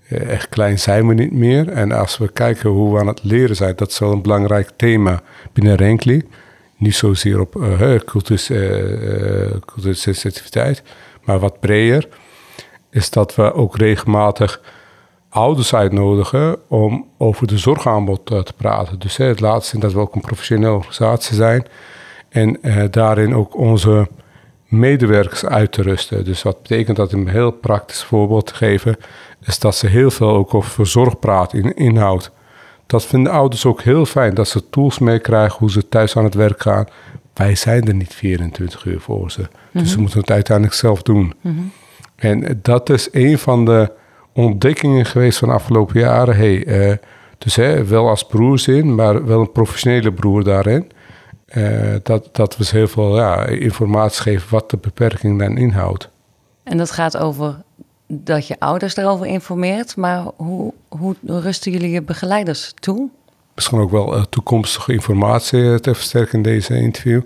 eh, 0.08 0.30
echt 0.30 0.48
klein 0.48 0.78
zijn 0.78 1.08
we 1.08 1.14
niet 1.14 1.32
meer. 1.32 1.68
En 1.68 1.92
als 1.92 2.18
we 2.18 2.28
kijken 2.28 2.70
hoe 2.70 2.94
we 2.94 3.00
aan 3.00 3.06
het 3.06 3.24
leren 3.24 3.56
zijn, 3.56 3.76
dat 3.76 3.90
is 3.90 3.98
wel 3.98 4.12
een 4.12 4.22
belangrijk 4.22 4.70
thema 4.76 5.22
binnen 5.52 5.74
Renkli. 5.74 6.22
Niet 6.76 6.94
zozeer 6.94 7.40
op 7.40 7.56
uh, 7.56 7.94
cultuursensitiviteit, 9.64 10.82
maar 11.24 11.38
wat 11.38 11.60
breder. 11.60 12.08
Is 12.90 13.10
dat 13.10 13.34
we 13.34 13.52
ook 13.52 13.76
regelmatig 13.76 14.60
ouders 15.28 15.74
uitnodigen 15.74 16.58
om 16.68 17.06
over 17.18 17.46
de 17.46 17.58
zorgaanbod 17.58 18.30
uh, 18.30 18.40
te 18.40 18.52
praten. 18.52 18.98
Dus 18.98 19.16
hè, 19.16 19.24
het 19.24 19.40
laatste 19.40 19.76
is 19.76 19.82
dat 19.82 19.92
we 19.92 19.98
ook 19.98 20.14
een 20.14 20.20
professionele 20.20 20.74
organisatie 20.74 21.34
zijn. 21.34 21.66
En 22.28 22.58
uh, 22.62 22.84
daarin 22.90 23.34
ook 23.34 23.56
onze 23.56 24.08
medewerkers 24.68 25.44
uit 25.44 25.72
te 25.72 25.82
rusten. 25.82 26.24
Dus 26.24 26.42
wat 26.42 26.62
betekent 26.62 26.96
dat, 26.96 27.12
een 27.12 27.28
heel 27.28 27.50
praktisch 27.50 28.02
voorbeeld 28.02 28.46
te 28.46 28.54
geven, 28.54 28.96
is 29.46 29.58
dat 29.58 29.74
ze 29.74 29.86
heel 29.86 30.10
veel 30.10 30.30
ook 30.30 30.54
over 30.54 30.86
zorg 30.86 31.18
praten 31.18 31.62
in 31.62 31.74
inhoud. 31.76 32.30
Dat 32.86 33.04
vinden 33.04 33.32
ouders 33.32 33.66
ook 33.66 33.82
heel 33.82 34.06
fijn, 34.06 34.34
dat 34.34 34.48
ze 34.48 34.70
tools 34.70 34.98
meekrijgen 34.98 35.58
hoe 35.58 35.70
ze 35.70 35.88
thuis 35.88 36.16
aan 36.16 36.24
het 36.24 36.34
werk 36.34 36.62
gaan. 36.62 36.86
Wij 37.34 37.54
zijn 37.54 37.88
er 37.88 37.94
niet 37.94 38.14
24 38.14 38.84
uur 38.84 39.00
voor 39.00 39.30
ze. 39.30 39.48
Dus 39.72 39.92
ze 39.92 40.00
moeten 40.00 40.20
het 40.20 40.30
uiteindelijk 40.30 40.76
zelf 40.76 41.02
doen. 41.02 41.34
Mm-hmm. 41.40 41.72
En 42.18 42.58
dat 42.62 42.90
is 42.90 43.08
een 43.12 43.38
van 43.38 43.64
de 43.64 43.92
ontdekkingen 44.32 45.06
geweest 45.06 45.38
van 45.38 45.48
de 45.48 45.54
afgelopen 45.54 46.00
jaren. 46.00 46.36
Hey, 46.36 46.66
uh, 46.66 46.96
dus 47.38 47.56
hè, 47.56 47.84
wel 47.84 48.08
als 48.08 48.26
broer 48.26 48.68
in, 48.68 48.94
maar 48.94 49.26
wel 49.26 49.40
een 49.40 49.52
professionele 49.52 50.12
broer 50.12 50.44
daarin. 50.44 50.90
Uh, 51.54 51.94
dat, 52.02 52.28
dat 52.32 52.56
we 52.56 52.66
heel 52.70 52.88
veel 52.88 53.16
ja, 53.16 53.46
informatie 53.46 54.22
geven 54.22 54.50
wat 54.50 54.70
de 54.70 54.76
beperking 54.76 55.38
dan 55.38 55.56
inhoudt. 55.56 56.10
En 56.62 56.78
dat 56.78 56.90
gaat 56.90 57.16
over 57.16 57.62
dat 58.06 58.46
je 58.46 58.56
ouders 58.58 58.94
daarover 58.94 59.26
informeert, 59.26 59.96
maar 59.96 60.24
hoe, 60.36 60.74
hoe 60.88 61.14
rusten 61.22 61.72
jullie 61.72 61.90
je 61.90 62.02
begeleiders 62.02 62.72
toe? 62.74 63.08
Misschien 63.54 63.78
ook 63.78 63.90
wel 63.90 64.16
uh, 64.16 64.22
toekomstige 64.22 64.92
informatie 64.92 65.80
te 65.80 65.94
versterken 65.94 66.34
in 66.34 66.42
deze 66.42 66.74
interview. 66.74 67.20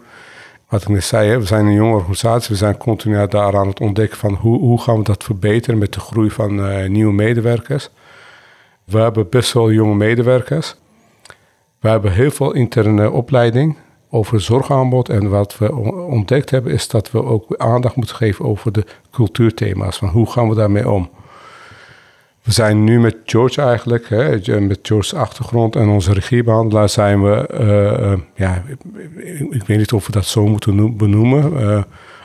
Wat 0.73 0.83
ik 0.83 0.89
net 0.89 1.05
zei, 1.05 1.37
we 1.37 1.47
zijn 1.47 1.67
een 1.67 1.73
jonge 1.73 1.95
organisatie, 1.95 2.49
we 2.49 2.57
zijn 2.57 2.77
continu 2.77 3.27
daar 3.27 3.57
aan 3.57 3.69
het 3.69 3.81
ontdekken 3.81 4.19
van 4.19 4.35
hoe, 4.35 4.59
hoe 4.59 4.81
gaan 4.81 4.97
we 4.97 5.03
dat 5.03 5.25
verbeteren 5.25 5.79
met 5.79 5.93
de 5.93 6.01
groei 6.01 6.31
van 6.31 6.71
uh, 6.71 6.89
nieuwe 6.89 7.13
medewerkers. 7.13 7.91
We 8.85 8.99
hebben 8.99 9.29
best 9.29 9.53
wel 9.53 9.71
jonge 9.71 9.95
medewerkers. 9.95 10.77
We 11.81 11.89
hebben 11.89 12.13
heel 12.13 12.31
veel 12.31 12.53
interne 12.53 13.11
opleiding 13.11 13.77
over 14.11 14.41
zorgaanbod. 14.41 15.09
En 15.09 15.31
wat 15.31 15.59
we 15.59 15.75
ontdekt 16.07 16.51
hebben 16.51 16.73
is 16.73 16.89
dat 16.89 17.11
we 17.11 17.25
ook 17.25 17.57
aandacht 17.57 17.97
moeten 17.97 18.17
geven 18.17 18.45
over 18.45 18.73
de 18.73 18.85
cultuurthema's. 19.11 19.99
Van 19.99 20.09
hoe 20.09 20.31
gaan 20.31 20.49
we 20.49 20.55
daarmee 20.55 20.91
om? 20.91 21.11
We 22.43 22.53
zijn 22.53 22.85
nu 22.85 23.01
met 23.01 23.17
George 23.25 23.63
eigenlijk, 23.63 24.09
hè, 24.09 24.61
met 24.61 24.79
George's 24.83 25.15
achtergrond 25.15 25.77
en 25.77 25.89
onze 25.89 26.13
regiebehandelaar 26.13 26.89
zijn 26.89 27.23
we, 27.23 27.49
uh, 27.61 28.21
ja, 28.35 28.63
ik, 29.51 29.63
weet 29.67 29.79
niet 29.79 29.93
of 29.93 30.07
we 30.07 30.13
dat 30.13 30.25
zo 30.25 30.47
moeten 30.47 30.97
benoemen, 30.97 31.53
uh, 31.53 31.83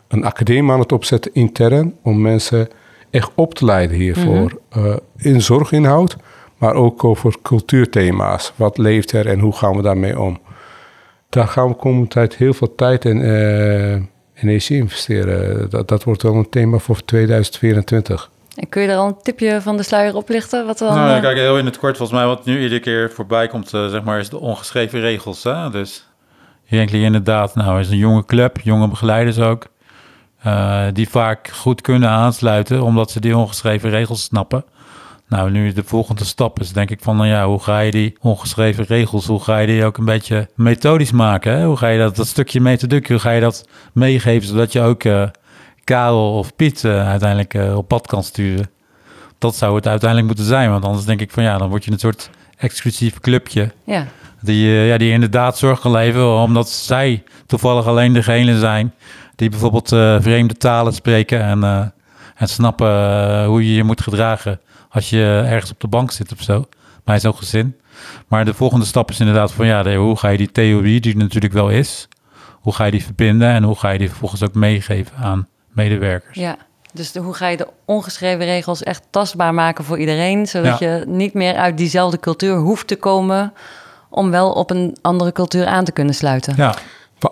een 0.08 0.24
academie 0.24 0.72
aan 0.72 0.80
het 0.80 0.92
opzetten 0.92 1.34
intern 1.34 1.96
om 2.02 2.22
mensen 2.22 2.68
echt 3.10 3.32
op 3.36 3.54
te 3.54 3.66
leiden 3.66 3.98
hiervoor. 3.98 4.60
Mm 4.76 5.00
in 5.18 5.42
zorginhoud, 5.42 6.18
maar 6.58 6.74
ook 6.74 7.04
over 7.04 7.36
cultuurthema's. 7.42 8.54
Wat 8.56 8.78
leeft 8.78 9.12
er 9.12 9.28
en 9.28 9.40
hoe 9.40 9.54
gaan 9.54 9.76
we 9.76 9.82
daarmee 9.82 10.20
om? 10.20 10.40
Daar 11.30 11.48
gaan 11.48 11.68
we 11.68 11.76
komende 11.76 12.08
tijd 12.08 12.36
heel 12.36 12.54
veel 12.54 12.76
tijd 12.76 13.06
en 13.06 13.22
energie 14.34 14.78
investeren. 14.78 15.70
Dat, 15.70 15.88
dat 15.88 16.04
wordt 16.04 16.22
wel 16.22 16.36
een 16.36 16.50
thema 16.50 16.78
voor 16.78 17.06
2024. 17.06 18.30
En 18.58 18.70
kun 18.70 18.82
je 18.82 18.88
er 18.88 18.98
al 18.98 19.08
een 19.08 19.22
tipje 19.22 19.62
van 19.62 19.78
de 19.78 19.84
sluier 19.84 20.16
oplichten? 20.16 20.66
Wat 20.66 20.78
dan, 20.78 20.96
nou, 20.96 21.10
ja, 21.10 21.20
kijk, 21.20 21.38
heel 21.38 21.58
in 21.58 21.66
het 21.66 21.78
kort, 21.78 21.98
volgens 21.98 22.20
mij, 22.20 22.28
wat 22.28 22.46
nu 22.46 22.62
iedere 22.62 22.80
keer 22.80 23.12
voorbij 23.12 23.48
komt, 23.48 23.74
uh, 23.74 23.88
zeg 23.88 24.04
maar, 24.04 24.20
is 24.20 24.30
de 24.30 24.40
ongeschreven 24.40 25.00
regels. 25.00 25.44
Hè? 25.44 25.70
Dus 25.70 26.08
inderdaad, 26.68 27.56
nou, 27.56 27.80
is 27.80 27.90
een 27.90 27.98
jonge 27.98 28.26
club, 28.26 28.60
jonge 28.64 28.88
begeleiders 28.88 29.40
ook, 29.40 29.68
uh, 30.46 30.84
die 30.94 31.10
vaak 31.10 31.48
goed 31.48 31.82
kunnen 31.82 32.10
aansluiten, 32.10 32.82
omdat 32.82 33.12
ze 33.12 33.20
die 33.20 33.38
ongeschreven 33.38 33.90
regels 33.90 34.24
snappen. 34.24 34.66
Nou, 35.28 35.52
nu 35.52 35.74
de 35.74 35.84
volgende 35.84 36.26
stap 36.26 36.60
is 36.60 36.74
denk 36.74 36.90
ik 36.90 37.00
van, 37.02 37.16
nou 37.16 37.30
ja, 37.30 37.46
hoe 37.46 37.64
ga 37.64 37.80
je 37.80 37.92
die 37.92 38.18
ongeschreven 38.22 38.84
regels, 38.84 39.26
hoe 39.26 39.44
ga 39.44 39.58
je 39.58 39.68
die 39.68 39.86
ook 39.86 39.98
een 39.98 40.06
beetje 40.06 40.50
methodisch 40.56 41.12
maken? 41.12 41.58
Hè? 41.58 41.66
Hoe 41.66 41.78
ga 41.78 41.88
je 41.88 42.00
dat, 42.00 42.16
dat 42.16 42.28
stukje 42.28 42.62
methodiek, 42.62 43.08
hoe 43.08 43.20
ga 43.20 43.32
je 43.32 43.42
dat 43.42 43.68
meegeven, 43.94 44.48
zodat 44.48 44.72
je 44.72 44.82
ook... 44.82 45.04
Uh, 45.04 45.28
Karel 45.88 46.38
of 46.38 46.56
Piet 46.56 46.84
uh, 46.84 47.08
uiteindelijk 47.08 47.54
uh, 47.54 47.78
op 47.78 47.88
pad 47.88 48.08
kan 48.08 48.24
sturen. 48.24 48.70
Dat 49.38 49.56
zou 49.56 49.76
het 49.76 49.88
uiteindelijk 49.88 50.28
moeten 50.28 50.46
zijn. 50.46 50.70
Want 50.70 50.86
anders 50.86 51.06
denk 51.06 51.22
ik 51.22 51.32
van 51.32 51.44
ja, 51.44 51.58
dan 51.58 51.70
word 51.70 51.86
je 51.86 51.92
een 51.92 52.00
soort 52.00 52.30
exclusief 52.58 53.20
clubje. 53.20 53.72
Ja. 53.84 54.08
Die, 54.42 54.68
uh, 54.68 54.88
ja, 54.88 54.98
die 54.98 55.12
inderdaad 55.12 55.58
zorg 55.58 55.80
kan 55.80 55.92
leveren, 55.92 56.42
omdat 56.42 56.70
zij 56.70 57.24
toevallig 57.46 57.86
alleen 57.86 58.14
degene 58.14 58.60
zijn 58.60 58.94
die 59.36 59.50
bijvoorbeeld 59.50 59.90
vreemde 60.24 60.54
talen 60.54 60.94
spreken 60.94 61.42
en, 61.42 61.94
en 62.36 62.48
snappen 62.48 63.46
hoe 63.46 63.68
je 63.68 63.74
je 63.74 63.84
moet 63.84 64.02
gedragen 64.02 64.60
als 64.90 65.10
je 65.10 65.44
ergens 65.46 65.72
op 65.72 65.80
de 65.80 65.88
bank 65.88 66.12
zit 66.12 66.32
of 66.32 66.42
zo. 66.42 66.66
Bij 67.04 67.20
zo'n 67.20 67.36
gezin. 67.36 67.76
Maar 68.28 68.46
de 68.46 68.54
volgende 68.54 68.86
stap 68.86 69.10
is 69.10 69.20
inderdaad 69.20 69.52
van 69.52 69.66
ja, 69.66 69.96
hoe 69.96 70.18
ga 70.18 70.30
je 70.30 70.38
die 70.38 70.52
theorie, 70.52 71.00
die 71.00 71.18
natuurlijk 71.18 71.54
wel 71.54 71.70
is, 71.70 72.08
hoe 72.52 72.74
ga 72.74 72.86
je 72.86 72.92
die 72.92 73.04
verbinden 73.04 73.50
en 73.50 73.64
hoe 73.64 73.76
ga 73.76 73.90
je 73.90 74.00
die 74.00 74.10
vervolgens 74.10 74.44
ook 74.44 74.54
meegeven 74.54 75.18
aan 75.18 75.48
medewerkers. 75.78 76.38
Ja, 76.38 76.58
dus 76.94 77.16
hoe 77.16 77.34
ga 77.34 77.48
je 77.48 77.58
de 77.58 77.68
ongeschreven 77.86 78.46
regels 78.46 78.84
echt 78.84 79.04
tastbaar 79.10 79.54
maken 79.54 79.84
voor 79.84 79.98
iedereen, 79.98 80.48
zodat 80.48 80.80
je 80.80 81.04
niet 81.08 81.34
meer 81.34 81.56
uit 81.56 81.78
diezelfde 81.78 82.20
cultuur 82.20 82.56
hoeft 82.56 82.88
te 82.88 82.96
komen 82.96 83.54
om 84.10 84.32
wel 84.32 84.52
op 84.52 84.70
een 84.70 84.98
andere 85.02 85.32
cultuur 85.32 85.66
aan 85.66 85.84
te 85.84 85.92
kunnen 85.92 86.14
sluiten. 86.14 86.54
Ja. 86.58 86.76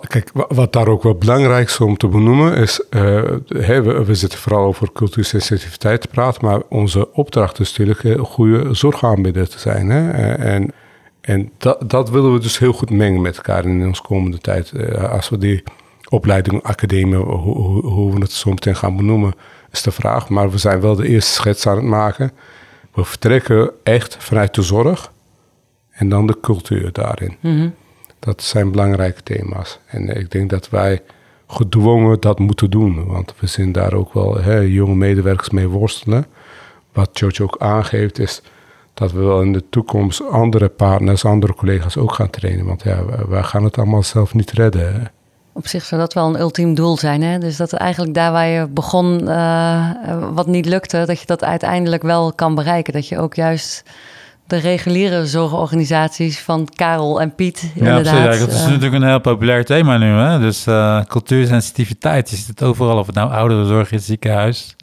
Kijk, 0.07 0.31
wat 0.33 0.73
daar 0.73 0.87
ook 0.87 1.03
wel 1.03 1.15
belangrijk 1.15 1.67
is 1.67 1.79
om 1.79 1.97
te 1.97 2.07
benoemen 2.07 2.55
is, 2.55 2.79
uh, 2.79 3.21
we, 3.47 4.03
we, 4.05 4.15
zitten 4.15 4.39
vooral 4.39 4.65
over 4.65 4.91
cultuursensitiviteit 4.91 6.01
te 6.01 6.07
praten, 6.07 6.45
maar 6.45 6.61
onze 6.69 7.13
opdracht 7.13 7.59
is 7.59 7.69
natuurlijk 7.69 8.03
een 8.03 8.25
goede 8.25 8.73
zorgaanbieder 8.73 9.49
te 9.49 9.59
zijn. 9.59 9.89
Hè? 9.89 10.11
Eh, 10.11 10.53
en 10.53 10.73
en 11.25 11.51
dat, 11.57 11.89
dat 11.89 12.09
willen 12.09 12.33
we 12.33 12.39
dus 12.39 12.59
heel 12.59 12.73
goed 12.73 12.89
mengen 12.89 13.21
met 13.21 13.35
elkaar 13.35 13.65
in 13.65 13.85
onze 13.87 14.01
komende 14.01 14.37
tijd. 14.37 14.71
Uh, 14.75 15.11
als 15.11 15.29
we 15.29 15.37
die 15.37 15.63
opleiding, 16.15 16.63
academie, 16.63 17.15
hoe, 17.15 17.85
hoe, 17.85 18.13
we 18.13 18.19
het 18.19 18.31
zo 18.31 18.49
meteen 18.49 18.75
gaan 18.75 18.95
benoemen, 18.95 19.33
is 19.71 19.81
de 19.81 19.91
vraag. 19.91 20.29
Maar 20.29 20.51
we 20.51 20.57
zijn 20.57 20.81
wel 20.81 20.95
de 20.95 21.07
eerste 21.07 21.31
schets 21.31 21.67
aan 21.67 21.75
het 21.75 21.85
maken. 21.85 22.31
We 22.93 23.03
vertrekken 23.03 23.71
echt 23.83 24.17
vanuit 24.19 24.55
de 24.55 24.61
zorg 24.61 25.11
en 25.91 26.09
dan 26.09 26.27
de 26.27 26.39
cultuur 26.41 26.91
daarin. 26.91 27.37
Mhm. 27.39 27.69
Dat 28.19 28.43
zijn 28.43 28.71
belangrijke 28.71 29.23
thema's. 29.23 29.79
En 29.85 30.17
ik 30.17 30.31
denk 30.31 30.49
dat 30.49 30.69
wij 30.69 31.01
gedwongen 31.47 32.19
dat 32.19 32.39
moeten 32.39 32.69
doen. 32.69 33.05
Want 33.05 33.33
we 33.39 33.47
zien 33.47 33.71
daar 33.71 33.93
ook 33.93 34.13
wel 34.13 34.37
hè, 34.37 34.59
jonge 34.59 34.95
medewerkers 34.95 35.49
mee 35.49 35.67
worstelen. 35.67 36.25
Wat 36.93 37.09
George 37.13 37.43
ook 37.43 37.55
aangeeft 37.59 38.19
is 38.19 38.41
dat 38.93 39.11
we 39.11 39.19
wel 39.19 39.41
in 39.41 39.53
de 39.53 39.69
toekomst 39.69 40.29
andere 40.29 40.69
partners, 40.69 41.25
andere 41.25 41.53
collega's 41.53 41.97
ook 41.97 42.13
gaan 42.13 42.29
trainen. 42.29 42.65
Want 42.65 42.83
ja, 42.83 43.27
wij 43.27 43.43
gaan 43.43 43.63
het 43.63 43.77
allemaal 43.77 44.03
zelf 44.03 44.33
niet 44.33 44.51
redden. 44.51 45.11
Op 45.55 45.67
zich 45.67 45.83
zou 45.83 46.01
dat 46.01 46.13
wel 46.13 46.27
een 46.27 46.39
ultiem 46.39 46.73
doel 46.73 46.97
zijn. 46.97 47.21
Hè? 47.21 47.37
Dus 47.37 47.57
dat 47.57 47.73
eigenlijk 47.73 48.13
daar 48.13 48.31
waar 48.31 48.47
je 48.47 48.67
begon, 48.67 49.21
uh, 49.23 49.89
wat 50.33 50.47
niet 50.47 50.65
lukte, 50.65 51.03
dat 51.05 51.19
je 51.19 51.25
dat 51.25 51.43
uiteindelijk 51.43 52.03
wel 52.03 52.33
kan 52.33 52.55
bereiken. 52.55 52.93
Dat 52.93 53.07
je 53.07 53.19
ook 53.19 53.33
juist 53.33 53.83
de 54.47 54.57
reguliere 54.57 55.25
zorgorganisaties 55.25 56.39
van 56.39 56.67
Karel 56.75 57.21
en 57.21 57.35
Piet. 57.35 57.71
Ja, 57.75 57.97
inderdaad, 57.97 58.39
dat 58.39 58.51
is 58.51 58.61
uh, 58.61 58.67
natuurlijk 58.67 58.93
een 58.93 59.07
heel 59.07 59.19
populair 59.19 59.65
thema 59.65 59.97
nu. 59.97 60.05
Hè? 60.05 60.39
Dus 60.39 60.67
uh, 60.67 61.03
cultuursensitiviteit, 61.03 62.29
je 62.29 62.35
ziet 62.35 62.47
het 62.47 62.63
overal, 62.63 62.97
of 62.97 63.05
het 63.05 63.15
nou 63.15 63.31
ouderenzorg 63.31 63.91
is, 63.91 64.05
ziekenhuis. 64.05 64.75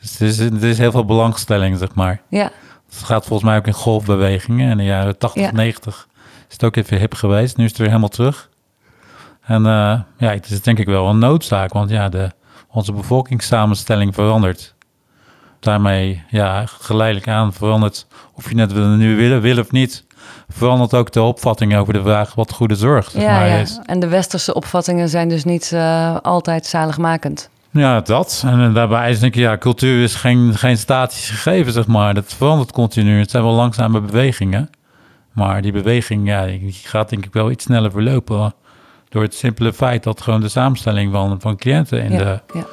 Dus 0.00 0.10
het 0.10 0.20
is, 0.20 0.38
het 0.38 0.62
is 0.62 0.78
heel 0.78 0.90
veel 0.90 1.04
belangstelling, 1.04 1.78
zeg 1.78 1.94
maar. 1.94 2.20
Ja. 2.28 2.50
Het 2.88 3.02
gaat 3.02 3.26
volgens 3.26 3.48
mij 3.48 3.58
ook 3.58 3.66
in 3.66 3.72
golfbewegingen. 3.72 4.70
In 4.70 4.76
de 4.76 4.84
jaren 4.84 5.18
80, 5.18 5.42
ja. 5.42 5.50
90 5.52 6.06
is 6.48 6.52
het 6.52 6.64
ook 6.64 6.76
even 6.76 6.98
hip 6.98 7.14
geweest. 7.14 7.56
Nu 7.56 7.64
is 7.64 7.70
het 7.70 7.78
weer 7.78 7.88
helemaal 7.88 8.08
terug. 8.08 8.50
En 9.42 9.60
uh, 9.60 10.00
ja, 10.16 10.30
het 10.30 10.50
is 10.50 10.62
denk 10.62 10.78
ik 10.78 10.86
wel 10.86 11.08
een 11.08 11.18
noodzaak, 11.18 11.72
want 11.72 11.90
ja, 11.90 12.08
de, 12.08 12.30
onze 12.68 12.92
bevolkingssamenstelling 12.92 14.14
verandert. 14.14 14.74
Daarmee, 15.60 16.22
ja, 16.28 16.64
geleidelijk 16.66 17.28
aan 17.28 17.52
verandert, 17.52 18.06
of 18.34 18.48
je 18.48 18.54
net 18.54 18.74
nu 18.74 19.16
willen, 19.16 19.40
wil 19.40 19.58
of 19.58 19.70
niet, 19.70 20.04
verandert 20.48 20.94
ook 20.94 21.12
de 21.12 21.22
opvatting 21.22 21.76
over 21.76 21.92
de 21.92 22.02
vraag 22.02 22.34
wat 22.34 22.52
goede 22.52 22.74
zorg 22.74 23.12
ja, 23.12 23.38
maar 23.38 23.48
ja. 23.48 23.56
is. 23.56 23.78
En 23.84 24.00
de 24.00 24.08
westerse 24.08 24.54
opvattingen 24.54 25.08
zijn 25.08 25.28
dus 25.28 25.44
niet 25.44 25.70
uh, 25.74 26.16
altijd 26.22 26.66
zaligmakend. 26.66 27.50
Ja, 27.70 28.00
dat. 28.00 28.42
En 28.46 28.72
daarbij 28.72 29.10
is 29.10 29.20
denk 29.20 29.34
ik, 29.34 29.40
ja, 29.40 29.58
cultuur 29.58 30.02
is 30.02 30.14
geen, 30.14 30.54
geen 30.54 30.78
statisch 30.78 31.30
gegeven, 31.30 31.72
zeg 31.72 31.86
maar. 31.86 32.14
Dat 32.14 32.34
verandert 32.34 32.72
continu. 32.72 33.18
Het 33.18 33.30
zijn 33.30 33.42
wel 33.42 33.52
langzame 33.52 34.00
bewegingen. 34.00 34.70
Maar 35.32 35.62
die 35.62 35.72
beweging, 35.72 36.28
ja, 36.28 36.46
die 36.46 36.72
gaat 36.72 37.08
denk 37.08 37.24
ik 37.24 37.32
wel 37.32 37.50
iets 37.50 37.64
sneller 37.64 37.90
verlopen. 37.90 38.54
Door 39.12 39.22
het 39.22 39.34
simpele 39.34 39.72
feit 39.72 40.02
dat 40.02 40.20
gewoon 40.20 40.40
de 40.40 40.48
samenstelling 40.48 41.12
van, 41.12 41.40
van 41.40 41.56
cliënten 41.56 42.02
in 42.02 42.16
de, 42.16 42.40
ja. 42.54 42.64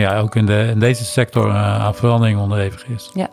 ja. 0.00 0.18
ook 0.18 0.34
in, 0.34 0.46
de, 0.46 0.66
in 0.70 0.78
deze 0.78 1.04
sector 1.04 1.48
uh, 1.48 1.84
aan 1.84 1.94
verandering 1.94 2.40
onderhevig 2.40 2.86
is. 2.86 3.10
Ja. 3.14 3.28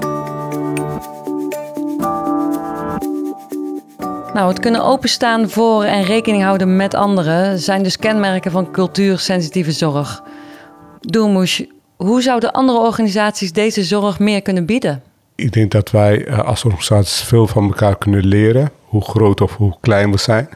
Nou, 4.34 4.48
het 4.48 4.60
kunnen 4.60 4.84
openstaan 4.84 5.50
voor 5.50 5.84
en 5.84 6.04
rekening 6.04 6.44
houden 6.44 6.76
met 6.76 6.94
anderen 6.94 7.60
zijn 7.60 7.84
dus 7.84 7.98
kenmerken 7.98 8.52
van 8.52 8.72
cultuursensitieve 8.72 9.72
zorg. 9.72 10.24
Doelmoes, 11.00 11.64
hoe 11.96 12.22
zouden 12.22 12.52
andere 12.52 12.80
organisaties 12.80 13.52
deze 13.52 13.84
zorg 13.84 14.20
meer 14.20 14.42
kunnen 14.42 14.66
bieden? 14.66 15.04
Ik 15.36 15.54
denk 15.54 15.72
dat 15.72 15.92
wij 15.92 16.26
eh, 16.26 16.40
als 16.40 16.64
organisaties 16.64 17.22
veel 17.22 17.48
van 17.48 17.64
elkaar 17.64 17.98
kunnen 17.98 18.26
leren, 18.26 18.72
hoe 18.86 19.02
groot 19.02 19.42
of 19.42 19.56
hoe 19.56 19.78
klein 19.82 20.12
we 20.12 20.18
zijn 20.18 20.50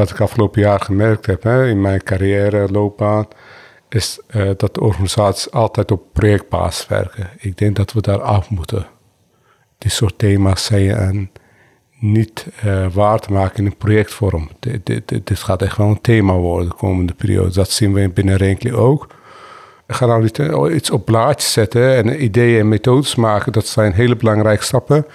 wat 0.00 0.10
ik 0.10 0.20
afgelopen 0.20 0.60
jaar 0.60 0.80
gemerkt 0.80 1.26
heb 1.26 1.42
hè, 1.42 1.68
in 1.68 1.80
mijn 1.80 2.02
carrière, 2.02 2.68
loopbaan, 2.70 3.28
is 3.88 4.20
uh, 4.36 4.50
dat 4.56 4.78
organisaties 4.78 5.50
altijd 5.50 5.90
op 5.90 6.02
projectbasis 6.12 6.86
werken. 6.86 7.30
Ik 7.38 7.58
denk 7.58 7.76
dat 7.76 7.92
we 7.92 8.00
daar 8.00 8.20
af 8.20 8.50
moeten. 8.50 8.86
Die 9.78 9.90
soort 9.90 10.18
thema's 10.18 10.64
zijn 10.64 11.30
niet 11.98 12.46
uh, 12.64 12.86
waar 12.92 13.18
te 13.18 13.32
maken 13.32 13.58
in 13.58 13.66
een 13.66 13.76
projectvorm. 13.76 14.48
Dit, 14.58 14.86
dit, 14.86 15.08
dit, 15.08 15.38
gaat 15.38 15.62
echt 15.62 15.76
wel 15.76 15.88
een 15.88 16.00
thema 16.00 16.34
worden 16.34 16.68
de 16.68 16.74
komende 16.74 17.14
periode. 17.14 17.52
Dat 17.52 17.70
zien 17.70 17.92
we 17.92 18.08
binnen 18.08 18.36
Renkli 18.36 18.74
ook. 18.74 19.06
Ga 19.86 20.06
nou 20.06 20.22
niet 20.22 20.38
uh, 20.38 20.74
iets 20.74 20.90
op 20.90 21.04
blaadjes 21.04 21.52
zetten 21.52 21.96
en 21.96 22.22
ideeën 22.22 22.60
en 22.60 22.68
methodes 22.68 23.14
maken. 23.14 23.52
Dat 23.52 23.66
zijn 23.66 23.92
hele 23.92 24.16
belangrijke 24.16 24.64
stappen. 24.64 25.06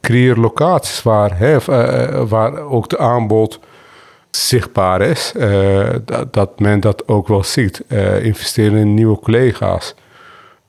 Creëer 0.00 0.36
locaties 0.36 1.02
waar, 1.02 1.38
hè, 1.38 1.58
waar 2.26 2.58
ook 2.58 2.88
de 2.88 2.98
aanbod 2.98 3.60
zichtbaar 4.36 5.00
is, 5.00 5.32
uh, 5.36 5.88
dat, 6.04 6.32
dat, 6.32 6.60
men 6.60 6.80
dat 6.80 7.08
ook 7.08 7.28
wel 7.28 7.44
ziet. 7.44 7.82
Uh, 7.88 8.24
investeren 8.24 8.78
in 8.78 8.94
nieuwe 8.94 9.18
collega's. 9.18 9.94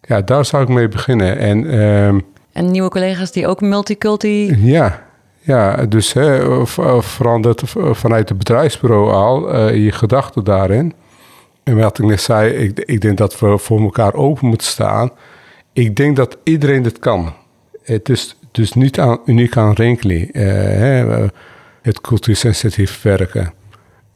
Ja, 0.02 0.22
daar 0.22 0.46
zou 0.46 0.64
ik 0.64 0.70
mee 0.70 0.88
beginnen. 0.88 1.38
En, 1.38 1.64
uh, 1.64 2.08
en 2.08 2.72
nieuwe 2.72 2.90
collega's 2.90 3.32
die 3.32 3.48
ook 3.48 3.62
multiculti... 3.62 4.58
Ja, 4.60 5.06
ja 5.40 5.86
dus 5.86 6.14
hè, 6.14 6.66
verandert 7.02 7.62
vanuit 7.92 8.30
het 8.30 8.38
bedrijfsbureau 8.38 9.12
al 9.12 9.56
uh, 9.56 9.84
je 9.84 9.92
gedachten 9.92 10.44
daarin. 10.44 10.94
En 11.64 11.78
wat 11.78 12.00
ik 12.00 12.06
net 12.06 12.22
zei, 12.22 12.52
ik, 12.52 12.80
ik 12.80 13.02
denk 13.02 13.18
dat 13.18 13.40
we 13.40 13.58
voor 13.58 13.82
elkaar 13.82 14.14
open 14.14 14.48
moeten 14.48 14.68
staan. 14.68 15.12
Ik 15.74 15.96
denk 15.96 16.16
dat 16.16 16.38
iedereen 16.44 16.84
dit 16.84 17.00
kan. 17.00 17.34
Het 17.84 18.10
is 18.10 18.38
dus 18.52 18.74
niet 18.74 19.00
aan, 19.00 19.20
uniek 19.26 19.58
aan 19.58 19.74
Rinkely 19.74 20.30
het 21.86 22.02
cultuursensitief 22.02 23.02
werken. 23.02 23.54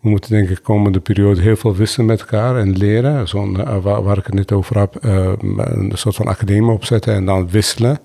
We 0.02 0.10
moeten 0.10 0.32
denk 0.32 0.50
ik 0.50 0.56
de 0.56 0.62
komende 0.62 1.00
periode 1.00 1.42
heel 1.42 1.56
veel 1.56 1.76
wisselen 1.76 2.06
met 2.06 2.20
elkaar 2.20 2.56
en 2.58 2.78
leren. 2.78 3.28
Zo, 3.28 3.46
uh, 3.46 3.78
waar, 3.78 4.04
waar, 4.04 4.18
ik 4.18 4.26
het 4.26 4.34
net 4.34 4.52
over 4.52 4.80
heb, 4.80 5.06
uh, 5.06 5.32
een 5.40 5.92
soort 5.94 6.16
van 6.16 6.28
academie 6.28 6.72
opzetten 6.72 7.14
en 7.14 7.26
dan 7.26 7.50
wisselen. 7.50 8.00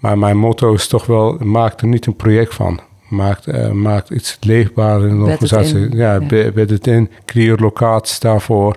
Maar 0.00 0.18
mijn 0.18 0.36
motto 0.36 0.72
is 0.72 0.88
toch 0.88 1.06
wel, 1.06 1.36
maak 1.38 1.80
er 1.80 1.86
niet 1.86 2.06
een 2.06 2.16
project 2.16 2.54
van. 2.54 2.80
Maak, 3.08 3.46
uh, 3.46 3.70
maak 3.70 4.10
iets 4.10 4.38
leefbaar 4.40 5.00
in 5.00 5.10
een 5.10 5.22
organisatie. 5.22 5.96
Ja, 5.96 6.12
ja. 6.12 6.50
bed 6.52 6.70
het 6.70 6.86
in. 6.86 7.10
Creëer 7.24 7.56
locaties 7.56 8.18
daarvoor 8.18 8.76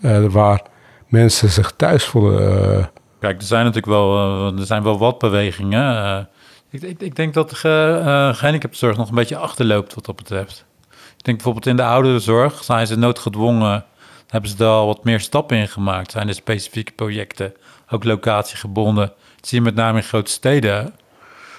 uh, 0.00 0.24
waar 0.24 0.62
mensen 1.08 1.48
zich 1.48 1.72
thuis 1.76 2.04
voelen. 2.04 2.90
Kijk, 3.20 3.40
er 3.40 3.46
zijn 3.46 3.64
natuurlijk 3.64 3.92
wel, 3.92 4.18
er 4.58 4.66
zijn 4.66 4.82
wel 4.82 4.98
wat 4.98 5.18
bewegingen. 5.18 6.28
Ik, 6.76 6.82
ik, 6.82 7.00
ik, 7.00 7.16
denk 7.16 7.34
dat 7.34 7.50
de 7.50 7.56
uh, 7.56 8.34
gehandicaptenzorg 8.34 8.96
nog 8.96 9.08
een 9.08 9.14
beetje 9.14 9.36
achterloopt 9.36 9.94
wat 9.94 10.04
dat 10.04 10.16
betreft. 10.16 10.64
Ik 10.90 11.24
denk 11.24 11.36
bijvoorbeeld 11.36 11.66
in 11.66 11.76
de 11.76 11.84
ouderenzorg 11.84 12.64
zijn 12.64 12.86
ze 12.86 12.96
noodgedwongen, 12.96 13.84
hebben 14.28 14.50
ze 14.50 14.56
daar 14.56 14.68
al 14.68 14.86
wat 14.86 15.04
meer 15.04 15.20
stappen 15.20 15.56
in 15.56 15.68
gemaakt. 15.68 16.10
Zijn 16.10 16.28
er 16.28 16.34
specifieke 16.34 16.92
projecten, 16.92 17.54
ook 17.90 18.04
locatiegebonden. 18.04 19.12
Dat 19.36 19.48
zie 19.48 19.58
je 19.58 19.64
met 19.64 19.74
name 19.74 19.98
in 19.98 20.04
grote 20.04 20.30
steden. 20.30 20.94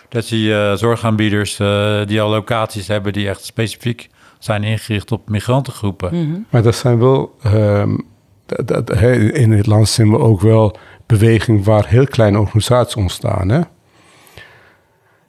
Dat 0.09 0.25
zie 0.25 0.41
je 0.41 0.69
uh, 0.71 0.77
zorgaanbieders 0.77 1.59
uh, 1.59 2.05
die 2.05 2.21
al 2.21 2.29
locaties 2.29 2.87
hebben 2.87 3.13
die 3.13 3.29
echt 3.29 3.43
specifiek 3.43 4.09
zijn 4.39 4.63
ingericht 4.63 5.11
op 5.11 5.29
migrantengroepen. 5.29 6.15
Mm 6.15 6.31
-hmm. 6.31 6.45
Maar 6.49 6.61
dat 6.61 6.75
zijn 6.75 6.99
wel, 6.99 7.35
um, 7.45 8.05
dat, 8.45 8.67
dat, 8.67 8.91
in 9.31 9.51
het 9.51 9.65
land 9.65 9.89
zien 9.89 10.11
we 10.11 10.17
ook 10.17 10.41
wel 10.41 10.77
beweging 11.05 11.65
waar 11.65 11.87
heel 11.87 12.05
kleine 12.05 12.39
organisaties 12.39 12.95
ontstaan. 12.95 13.49
Hè? 13.49 13.61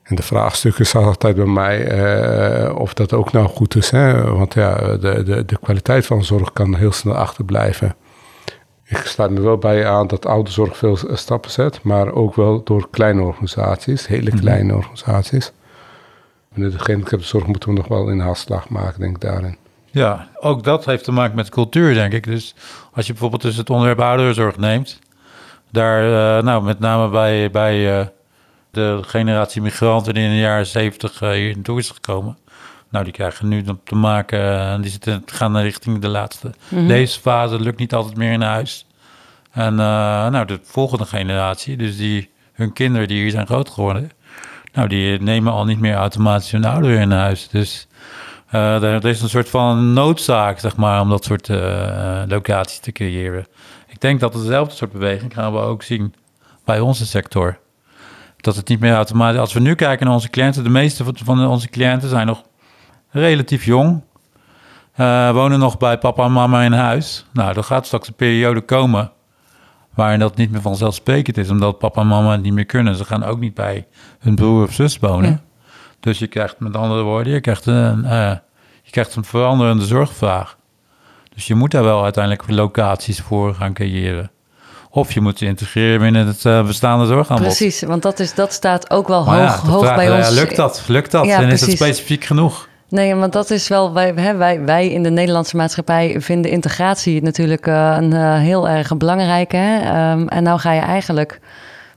En 0.09 0.16
de 0.16 0.23
vraagstuk 0.23 0.79
is 0.79 0.94
altijd 0.94 1.37
bij 1.37 1.44
mij 1.47 1.99
uh, 2.66 2.79
of 2.79 2.94
dat 2.94 3.12
ook 3.12 3.33
nou 3.33 3.49
goed 3.49 3.75
is. 3.75 3.90
Hè? 3.90 4.33
Want 4.33 4.55
ja, 4.55 4.77
de, 4.97 5.23
de, 5.23 5.44
de 5.44 5.59
kwaliteit 5.59 6.07
van 6.07 6.25
zorg 6.25 6.53
kan 6.53 6.75
heel 6.75 6.92
snel 6.92 7.14
achterblijven. 7.14 7.94
Ik 8.85 8.97
sluit 8.97 9.31
me 9.31 9.40
wel 9.40 9.59
bij 9.59 9.87
aan 9.87 10.07
dat 10.07 10.27
ouderenzorg 10.27 10.77
veel 10.77 10.99
stappen 11.12 11.51
zet, 11.51 11.83
maar 11.83 12.12
ook 12.12 12.35
wel 12.35 12.62
door 12.64 12.88
kleine 12.90 13.23
organisaties, 13.23 14.07
hele 14.07 14.31
mhm. 14.31 14.38
kleine 14.38 14.75
organisaties. 14.75 15.53
De 16.55 16.79
gehandicaptenzorg 16.79 17.47
moeten 17.47 17.68
we 17.68 17.75
nog 17.75 17.88
wel 17.88 18.11
een 18.11 18.21
haalslag 18.21 18.68
maken, 18.68 19.01
denk 19.01 19.14
ik 19.14 19.23
daarin. 19.23 19.57
Ja, 19.90 20.29
ook 20.40 20.64
dat 20.64 20.85
heeft 20.85 21.05
te 21.05 21.12
maken 21.12 21.37
met 21.37 21.49
cultuur, 21.49 21.94
denk 21.94 22.12
ik. 22.12 22.25
Dus 22.25 22.55
als 22.92 23.07
je 23.07 23.12
bijvoorbeeld 23.12 23.42
dus 23.42 23.57
het 23.57 23.71
onderwerp 23.71 24.01
ouderenzorg 24.01 24.57
neemt, 24.57 24.99
daar, 25.71 26.05
uh, 26.05 26.44
nou, 26.44 26.62
met 26.62 26.79
name 26.79 27.09
bij, 27.09 27.51
bij 27.51 27.99
uh, 27.99 28.07
de 28.70 29.00
generatie 29.07 29.62
migranten 29.62 30.14
die 30.14 30.24
in 30.24 30.31
de 30.31 30.38
jaren 30.38 30.66
zeventig 30.66 31.22
uh, 31.22 31.31
hier 31.31 31.54
naartoe 31.54 31.78
is 31.78 31.90
gekomen. 31.90 32.38
Nou, 32.90 33.04
die 33.04 33.12
krijgen 33.12 33.48
nu 33.48 33.64
te 33.85 33.94
maken, 33.94 34.40
uh, 34.40 34.83
die 34.83 34.90
zitten, 34.90 35.22
gaan 35.26 35.59
richting 35.59 35.98
de 35.98 36.09
laatste 36.09 36.46
mm 36.46 36.78
-hmm. 36.78 36.87
levensfase, 36.87 37.61
lukt 37.61 37.78
niet 37.78 37.94
altijd 37.94 38.16
meer 38.16 38.33
in 38.33 38.40
huis. 38.40 38.87
En 39.50 39.72
uh, 39.72 39.78
nou, 40.28 40.44
de 40.44 40.61
volgende 40.62 41.04
generatie, 41.04 41.76
dus 41.76 41.96
die, 41.96 42.31
hun 42.52 42.72
kinderen 42.72 43.09
die 43.09 43.20
hier 43.22 43.31
zijn 43.31 43.46
groot 43.46 43.68
geworden, 43.68 44.11
nou, 44.72 44.88
die 44.88 45.20
nemen 45.20 45.52
al 45.52 45.64
niet 45.64 45.81
meer 45.81 45.94
automatisch 45.94 46.50
hun 46.50 46.64
ouder 46.64 47.00
in 47.00 47.11
huis. 47.11 47.48
Dus 47.48 47.87
er, 48.48 48.83
er, 48.85 49.07
is 49.07 49.22
een 49.22 49.28
soort 49.28 49.48
van 49.48 49.92
noodzaak, 49.92 50.59
zeg 50.59 50.76
maar, 50.76 51.00
om 51.00 51.09
dat 51.09 51.24
soort 51.24 51.48
locaties 52.28 52.78
te 52.78 52.92
creëren. 52.92 53.46
Ik 53.87 54.00
denk 54.00 54.20
dat 54.20 54.33
dezelfde 54.33 54.74
soort 54.74 54.92
beweging 54.92 55.35
gaan 55.35 55.52
we 55.52 55.59
ook 55.59 55.83
zien 55.83 56.14
bij 56.64 56.81
onze 56.81 57.07
sector 57.07 57.59
dat 58.40 58.57
het 58.57 58.68
niet 58.68 58.81
meer 58.81 58.94
automatisch... 58.94 59.40
Als 59.40 59.53
we 59.53 59.61
nu 59.61 59.74
kijken 59.74 60.07
naar 60.07 60.14
onze 60.14 60.31
cliënten, 60.31 60.64
de 60.64 60.70
meeste 60.70 61.05
van 61.24 61.46
onze 61.46 61.68
cliënten 61.68 62.09
zijn 62.09 62.27
nog 62.27 62.42
relatief 63.11 63.64
jong. 63.64 64.03
Uh, 64.96 65.31
wonen 65.31 65.59
nog 65.59 65.79
bij 65.79 65.98
papa 65.98 66.24
en 66.24 66.33
mama 66.33 66.62
in 66.62 66.72
huis. 66.72 67.27
Nou, 67.33 67.57
er 67.57 67.64
gaat 67.64 67.87
straks 67.87 68.09
een 68.09 68.14
periode 68.14 68.61
komen 68.61 69.12
waarin 69.94 70.18
dat 70.18 70.37
niet 70.37 70.51
meer 70.51 70.61
vanzelfsprekend 70.61 71.37
is, 71.37 71.51
omdat 71.51 71.79
papa 71.79 72.01
en 72.01 72.07
mama 72.07 72.33
het 72.33 72.42
niet 72.42 72.53
meer 72.53 72.66
kunnen. 72.66 72.96
Ze 72.96 73.05
gaan 73.05 73.24
ook 73.24 73.38
niet 73.38 73.55
bij 73.55 73.87
hun 74.18 74.35
broer 74.35 74.62
of 74.62 74.72
zus 74.72 74.98
wonen. 74.98 75.31
Ja. 75.31 75.40
Dus 76.01 76.18
je 76.18 76.27
krijgt 76.27 76.59
met 76.59 76.77
andere 76.77 77.03
woorden, 77.03 77.33
je 77.33 77.40
krijgt 77.40 77.66
een, 77.66 78.05
uh, 78.05 78.33
je 78.83 78.90
krijgt 78.90 79.14
een 79.14 79.24
veranderende 79.24 79.87
zorgvraag. 79.87 80.57
Dus 81.35 81.46
je 81.46 81.55
moet 81.55 81.70
daar 81.70 81.83
wel 81.83 82.03
uiteindelijk 82.03 82.51
locaties 82.51 83.20
voor 83.20 83.55
gaan 83.55 83.72
creëren. 83.72 84.31
Of 84.90 85.12
je 85.12 85.20
moet 85.20 85.38
je 85.38 85.46
integreren 85.46 86.01
binnen 86.01 86.27
het 86.27 86.44
uh, 86.44 86.66
bestaande 86.66 87.07
zorgaanbod. 87.07 87.46
Precies, 87.46 87.83
want 87.83 88.03
dat, 88.03 88.20
is, 88.20 88.35
dat 88.35 88.53
staat 88.53 88.90
ook 88.90 89.09
wel 89.09 89.24
hoog, 89.24 89.61
hoog 89.61 89.85
vraag, 89.85 89.96
bij 89.96 90.16
ons. 90.16 90.29
Ja, 90.29 90.35
lukt 90.35 90.57
dat? 90.57 90.85
Lukt 90.87 91.11
dat? 91.11 91.27
En 91.27 91.48
is 91.48 91.61
het 91.61 91.70
specifiek 91.70 92.24
genoeg? 92.24 92.68
Nee, 92.88 93.14
want 93.14 93.33
dat 93.33 93.51
is 93.51 93.68
wel, 93.68 93.92
wij, 93.92 94.12
hè, 94.16 94.37
wij, 94.37 94.64
wij 94.64 94.88
in 94.88 95.03
de 95.03 95.11
Nederlandse 95.11 95.57
maatschappij 95.57 96.16
vinden 96.20 96.51
integratie 96.51 97.22
natuurlijk 97.22 97.66
uh, 97.66 97.96
een 97.98 98.14
uh, 98.14 98.38
heel 98.38 98.68
erg 98.68 98.96
belangrijke. 98.96 99.57
Hè? 99.57 100.11
Um, 100.12 100.29
en 100.29 100.42
nou 100.42 100.59
ga 100.59 100.72
je 100.72 100.81
eigenlijk 100.81 101.40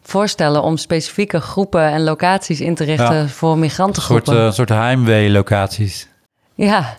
voorstellen 0.02 0.64
om 0.64 0.78
specifieke 0.78 1.42
groepen 1.42 1.84
en 1.84 2.04
locaties 2.04 2.62
in 2.62 2.76
te 2.76 2.84
richten 2.84 3.16
ja, 3.16 3.28
voor 3.28 3.58
migrantengroepen. 3.58 4.34
Een 4.34 4.40
soort, 4.40 4.48
uh, 4.48 4.56
soort 4.56 4.70
heimwee-locaties. 4.70 6.08
Ja, 6.56 6.98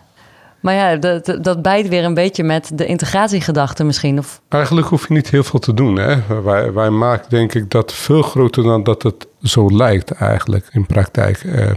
maar 0.62 0.74
ja, 0.74 0.96
dat, 0.96 1.38
dat 1.40 1.62
bijt 1.62 1.88
weer 1.88 2.04
een 2.04 2.14
beetje 2.14 2.42
met 2.42 2.70
de 2.74 2.86
integratiegedachte 2.86 3.84
misschien. 3.84 4.18
Of... 4.18 4.40
Eigenlijk 4.48 4.86
hoef 4.86 5.08
je 5.08 5.14
niet 5.14 5.30
heel 5.30 5.42
veel 5.42 5.60
te 5.60 5.74
doen. 5.74 5.96
Hè? 5.96 6.42
Wij, 6.42 6.72
wij 6.72 6.90
maken 6.90 7.30
denk 7.30 7.54
ik 7.54 7.70
dat 7.70 7.92
veel 7.92 8.22
groter 8.22 8.62
dan 8.62 8.82
dat 8.82 9.02
het 9.02 9.26
zo 9.42 9.70
lijkt 9.70 10.10
eigenlijk 10.10 10.68
in 10.72 10.86
praktijk. 10.86 11.42
Uh, 11.44 11.70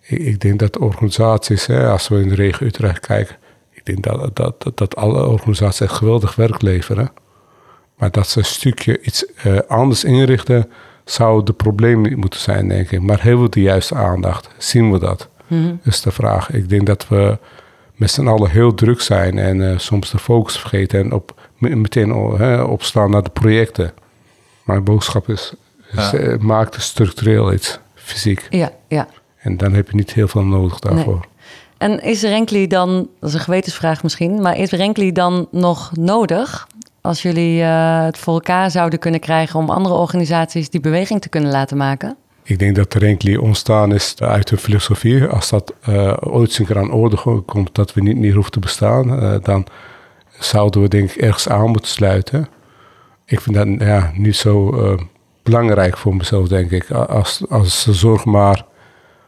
ik, 0.00 0.18
ik, 0.18 0.40
denk 0.40 0.58
dat 0.58 0.78
organisaties, 0.78 1.66
hè, 1.66 1.88
als 1.88 2.08
we 2.08 2.20
in 2.20 2.28
de 2.28 2.34
regio 2.34 2.66
Utrecht 2.66 3.06
kijken... 3.06 3.36
ik 3.70 3.84
denk 3.84 4.02
dat, 4.02 4.36
dat, 4.36 4.62
dat, 4.62 4.78
dat 4.78 4.96
alle 4.96 5.26
organisaties 5.26 5.80
echt 5.80 5.92
geweldig 5.92 6.34
werk 6.34 6.62
leveren. 6.62 7.12
Maar 7.96 8.10
dat 8.10 8.28
ze 8.28 8.38
een 8.38 8.44
stukje 8.44 9.00
iets 9.00 9.26
uh, 9.46 9.58
anders 9.68 10.04
inrichten... 10.04 10.70
zou 11.04 11.36
het 11.44 11.56
probleem 11.56 12.00
niet 12.00 12.16
moeten 12.16 12.40
zijn, 12.40 12.68
denk 12.68 12.90
ik. 12.90 13.00
Maar 13.00 13.22
hebben 13.22 13.44
we 13.44 13.50
de 13.50 13.62
juiste 13.62 13.94
aandacht? 13.94 14.48
Zien 14.58 14.92
we 14.92 14.98
dat? 14.98 15.28
Mm 15.46 15.64
-hmm. 15.64 15.80
is 15.82 16.00
de 16.00 16.10
vraag. 16.10 16.50
Ik 16.50 16.68
denk 16.68 16.86
dat 16.86 17.08
we 17.08 17.38
met 17.94 18.10
z'n 18.10 18.26
allen 18.26 18.50
heel 18.50 18.74
druk 18.74 19.00
zijn 19.00 19.38
en 19.38 19.56
uh, 19.56 19.78
soms 19.78 20.10
de 20.10 20.18
focus 20.18 20.58
vergeten 20.58 21.00
en 21.00 21.12
op, 21.12 21.40
meteen 21.58 22.08
uh, 22.08 22.66
opstaan 22.68 23.10
naar 23.10 23.22
de 23.22 23.30
projecten. 23.30 23.92
Mijn 24.64 24.84
boodschap 24.84 25.28
is, 25.28 25.52
is 25.92 26.10
ja. 26.10 26.18
uh, 26.18 26.38
maak 26.38 26.74
structureel 26.74 27.52
iets, 27.52 27.78
fysiek. 27.94 28.46
Ja, 28.50 28.70
ja. 28.88 29.08
En 29.38 29.56
dan 29.56 29.72
heb 29.72 29.90
je 29.90 29.96
niet 29.96 30.12
heel 30.12 30.28
veel 30.28 30.44
nodig 30.44 30.78
daarvoor. 30.78 31.14
Nee. 31.14 31.32
En 31.78 32.02
is 32.02 32.22
Renkli 32.22 32.66
dan, 32.66 33.08
dat 33.20 33.28
is 33.28 33.34
een 33.34 33.40
gewetensvraag 33.40 34.02
misschien, 34.02 34.42
maar 34.42 34.58
is 34.58 34.70
Renkli 34.70 35.12
dan 35.12 35.48
nog 35.50 35.96
nodig 35.96 36.66
als 37.00 37.22
jullie 37.22 37.62
het 37.62 38.18
voor 38.18 38.34
elkaar 38.34 38.70
zouden 38.70 38.98
kunnen 38.98 39.20
krijgen 39.20 39.60
om 39.60 39.70
andere 39.70 39.94
organisaties 39.94 40.70
die 40.70 40.80
beweging 40.80 41.20
te 41.20 41.28
kunnen 41.28 41.50
laten 41.50 41.76
maken? 41.76 42.16
Ik 42.44 42.58
denk 42.58 42.76
dat 42.76 42.92
de 42.92 42.98
Renkli 42.98 43.36
ontstaan 43.36 43.92
is 43.92 44.14
uit 44.18 44.50
hun 44.50 44.58
filosofie. 44.58 45.26
Als 45.26 45.50
dat 45.50 45.74
uh, 45.88 46.16
ooit 46.20 46.58
eens 46.58 46.68
keer 46.68 46.78
aan 46.78 46.92
orde 46.92 47.42
komt 47.46 47.74
dat 47.74 47.94
we 47.94 48.00
niet 48.00 48.16
meer 48.16 48.34
hoeven 48.34 48.52
te 48.52 48.60
bestaan, 48.60 49.22
uh, 49.22 49.34
dan 49.42 49.66
zouden 50.38 50.82
we 50.82 50.88
denk 50.88 51.10
ik 51.10 51.16
ergens 51.16 51.48
aan 51.48 51.70
moeten 51.70 51.90
sluiten. 51.90 52.48
Ik 53.26 53.40
vind 53.40 53.56
dat 53.56 53.88
ja, 53.88 54.12
niet 54.14 54.36
zo 54.36 54.74
uh, 54.74 55.00
belangrijk 55.42 55.96
voor 55.96 56.16
mezelf, 56.16 56.48
denk 56.48 56.70
ik. 56.70 56.90
Als, 56.90 57.42
als 57.48 57.84
de 57.84 57.92
zorg 57.94 58.24
maar 58.24 58.64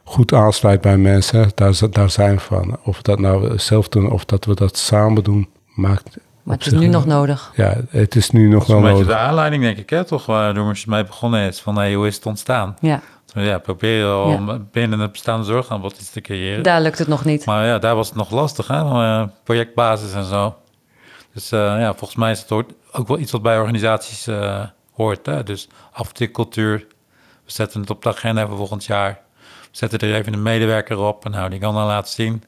goed 0.04 0.32
aansluit 0.32 0.80
bij 0.80 0.96
mensen, 0.96 1.50
daar, 1.54 1.78
daar 1.90 2.10
zijn 2.10 2.34
we 2.34 2.40
van. 2.40 2.78
Of 2.84 2.96
we 2.96 3.02
dat 3.02 3.18
nou 3.18 3.58
zelf 3.58 3.88
doen 3.88 4.10
of 4.10 4.24
dat 4.24 4.44
we 4.44 4.54
dat 4.54 4.76
samen 4.76 5.24
doen, 5.24 5.48
maakt 5.74 6.16
maar 6.46 6.56
het 6.56 6.66
is 6.66 6.72
nu 6.72 6.86
nog 6.86 7.06
nodig. 7.06 7.52
Ja, 7.54 7.76
het 7.90 8.16
is 8.16 8.30
nu 8.30 8.48
nog 8.48 8.66
wel 8.66 8.80
nodig. 8.80 9.06
de 9.06 9.16
aanleiding, 9.16 9.62
denk 9.62 9.78
ik, 9.78 9.90
hè, 9.90 10.04
toch, 10.04 10.26
waardoor 10.26 10.74
je 10.74 10.84
mij 10.86 11.04
begonnen 11.04 11.46
is 11.46 11.60
van 11.60 11.76
hey, 11.76 11.94
hoe 11.94 12.06
is 12.06 12.14
het 12.14 12.26
ontstaan? 12.26 12.76
Ja. 12.80 13.00
Ja, 13.34 13.58
proberen 13.58 14.24
om 14.24 14.50
ja. 14.50 14.58
binnen 14.70 14.98
het 14.98 15.12
bestaande 15.12 15.46
zorgaanbod 15.46 15.98
iets 16.00 16.10
te 16.10 16.20
creëren. 16.20 16.62
Daar 16.62 16.80
lukt 16.80 16.98
het 16.98 17.08
nog 17.08 17.24
niet. 17.24 17.44
Maar 17.44 17.66
ja, 17.66 17.78
daar 17.78 17.94
was 17.94 18.08
het 18.08 18.16
nog 18.16 18.30
lastig, 18.30 18.66
hè? 18.66 18.80
Eh, 18.80 19.24
projectbasis 19.44 20.12
en 20.12 20.24
zo. 20.24 20.56
Dus 21.32 21.52
uh, 21.52 21.60
ja, 21.60 21.94
volgens 21.94 22.18
mij 22.18 22.30
is 22.30 22.40
het 22.40 22.52
ook 22.92 23.08
wel 23.08 23.18
iets 23.18 23.32
wat 23.32 23.42
bij 23.42 23.58
organisaties 23.58 24.28
uh, 24.28 24.64
hoort. 24.92 25.26
Hè? 25.26 25.42
Dus 25.42 25.68
aftikcultuur. 25.92 26.86
We 27.44 27.52
zetten 27.52 27.80
het 27.80 27.90
op 27.90 28.02
de 28.02 28.08
agenda 28.08 28.46
voor 28.46 28.56
volgend 28.56 28.84
jaar. 28.84 29.20
We 29.42 29.68
zetten 29.70 29.98
er 29.98 30.14
even 30.14 30.32
een 30.32 30.42
medewerker 30.42 30.98
op. 30.98 31.24
En 31.24 31.30
nou, 31.30 31.50
die 31.50 31.58
kan 31.58 31.74
dan 31.74 31.86
laten 31.86 32.12
zien 32.12 32.42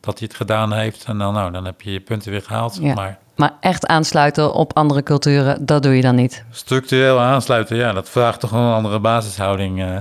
dat 0.00 0.18
hij 0.18 0.28
het 0.28 0.36
gedaan 0.36 0.72
heeft. 0.72 1.04
En 1.04 1.18
dan, 1.18 1.34
nou, 1.34 1.52
dan 1.52 1.64
heb 1.64 1.80
je 1.80 1.92
je 1.92 2.00
punten 2.00 2.30
weer 2.30 2.42
gehaald. 2.42 2.78
Ja. 2.80 2.94
Maar 2.94 3.18
maar 3.36 3.52
echt 3.60 3.86
aansluiten 3.86 4.52
op 4.52 4.76
andere 4.76 5.02
culturen, 5.02 5.66
dat 5.66 5.82
doe 5.82 5.96
je 5.96 6.02
dan 6.02 6.14
niet. 6.14 6.44
Structureel 6.50 7.20
aansluiten, 7.20 7.76
ja, 7.76 7.92
dat 7.92 8.08
vraagt 8.08 8.40
toch 8.40 8.52
een 8.52 8.72
andere 8.72 9.00
basishouding. 9.00 9.78
Uh, 9.78 9.96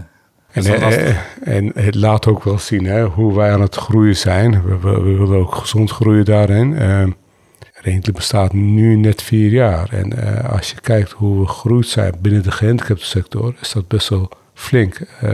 en, 0.54 0.66
eh, 0.66 1.18
en, 1.42 1.72
het 1.76 1.96
laat 1.96 2.28
ook 2.28 2.44
wel 2.44 2.60
zien 2.60 2.86
hè, 2.86 3.04
hoe 3.04 3.36
wij 3.36 3.52
aan 3.52 3.62
het 3.62 3.76
groeien 3.76 4.16
zijn. 4.16 4.64
We, 4.64 4.80
we, 4.80 5.02
we 5.02 5.18
willen 5.18 5.40
ook 5.40 5.56
gezond 5.56 5.92
groeien 5.92 6.26
daarin. 6.26 6.72
Uh, 6.72 8.04
bestaat 8.14 8.54
nu 8.54 8.96
net 8.96 9.22
vier 9.22 9.50
jaar. 9.50 9.94
En 9.94 10.14
uh, 10.20 10.52
als 10.52 10.70
je 10.70 10.82
kijkt 10.82 11.12
hoe 11.12 11.40
we 11.40 11.48
gegroeid 11.48 11.88
zijn 11.88 12.14
binnen 12.22 12.44
de 12.44 12.52
gehandicaptensector, 12.52 13.54
is 13.62 13.72
dat 13.72 13.88
best 13.88 14.10
wel 14.10 14.30
flink. 14.54 15.00
Uh, 15.24 15.30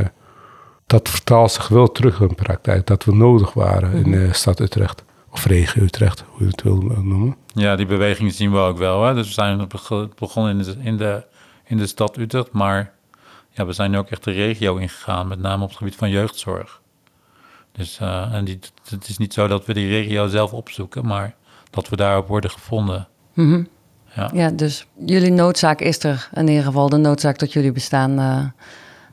dat 0.86 1.10
vertaalt 1.10 1.52
zich 1.52 1.68
wel 1.68 1.92
terug 1.92 2.20
in 2.20 2.28
de 2.28 2.36
praktijk, 2.36 2.88
dat 2.88 3.04
we 3.04 3.16
nodig 3.16 3.54
waren 3.54 3.94
in 3.94 4.12
de 4.12 4.30
stad 4.32 4.60
Utrecht. 4.60 5.04
Of 5.32 5.46
regio 5.46 5.84
Utrecht, 5.84 6.24
hoe 6.28 6.44
je 6.44 6.52
het 6.52 6.62
wil 6.62 6.76
noemen. 6.76 7.36
Ja, 7.54 7.76
die 7.76 7.86
beweging 7.86 8.34
zien 8.34 8.52
we 8.52 8.58
ook 8.58 8.78
wel. 8.78 9.06
Hè? 9.06 9.14
Dus 9.14 9.28
we 9.28 9.34
zijn 9.34 9.68
begonnen 10.16 10.58
in 10.58 10.64
de, 10.64 10.76
in 10.82 10.98
de, 10.98 11.26
in 11.66 11.78
de 11.78 11.88
stad 11.88 12.18
Utrecht, 12.18 12.52
maar 12.52 12.94
ja, 13.50 13.66
we 13.66 13.74
zijn 13.74 13.92
nu 13.92 13.98
ook 13.98 14.10
echt 14.10 14.24
de 14.24 14.32
regio 14.32 14.76
ingegaan, 14.76 15.28
met 15.28 15.40
name 15.40 15.64
op 15.64 15.70
het 15.70 15.78
gebied 15.78 15.96
van 15.96 16.10
jeugdzorg. 16.10 16.82
Dus 17.72 18.00
eh, 18.00 18.34
en 18.34 18.46
die, 18.46 18.60
het 18.90 19.08
is 19.08 19.18
niet 19.18 19.34
zo 19.34 19.48
dat 19.48 19.66
we 19.66 19.74
die 19.74 19.90
regio 19.90 20.28
zelf 20.28 20.54
opzoeken, 20.54 21.06
maar 21.06 21.36
dat 21.70 21.90
we 21.90 21.96
daarop 21.96 22.28
worden 22.28 22.52
gevonden. 22.52 23.08
Mhm. 23.34 23.64
Ja. 24.16 24.30
Ja, 24.34 24.50
dus 24.50 24.86
jullie 25.06 25.32
noodzaak 25.32 25.80
is 25.80 26.04
er 26.04 26.30
in 26.34 26.48
ieder 26.48 26.64
geval, 26.64 26.90
de 26.90 26.98
noodzaak 26.98 27.36
tot 27.36 27.54
jullie 27.54 27.72
bestaan 27.72 28.20
eh, 28.20 28.46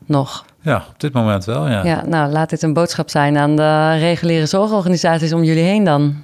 nog. 0.07 0.45
Ja, 0.67 0.77
op 0.77 1.01
dit 1.01 1.13
moment 1.13 1.45
wel, 1.45 1.69
ja. 1.69 1.85
Ja, 1.85 2.03
nou 2.07 2.33
laat 2.33 2.51
dit 2.51 2.63
een 2.63 2.73
boodschap 2.73 3.11
zijn 3.11 3.37
aan 3.37 3.57
de 3.57 3.97
reguliere 3.99 4.47
zorgorganisaties 4.47 5.33
om 5.33 5.43
jullie 5.43 5.63
heen 5.63 5.85
dan. 5.85 6.15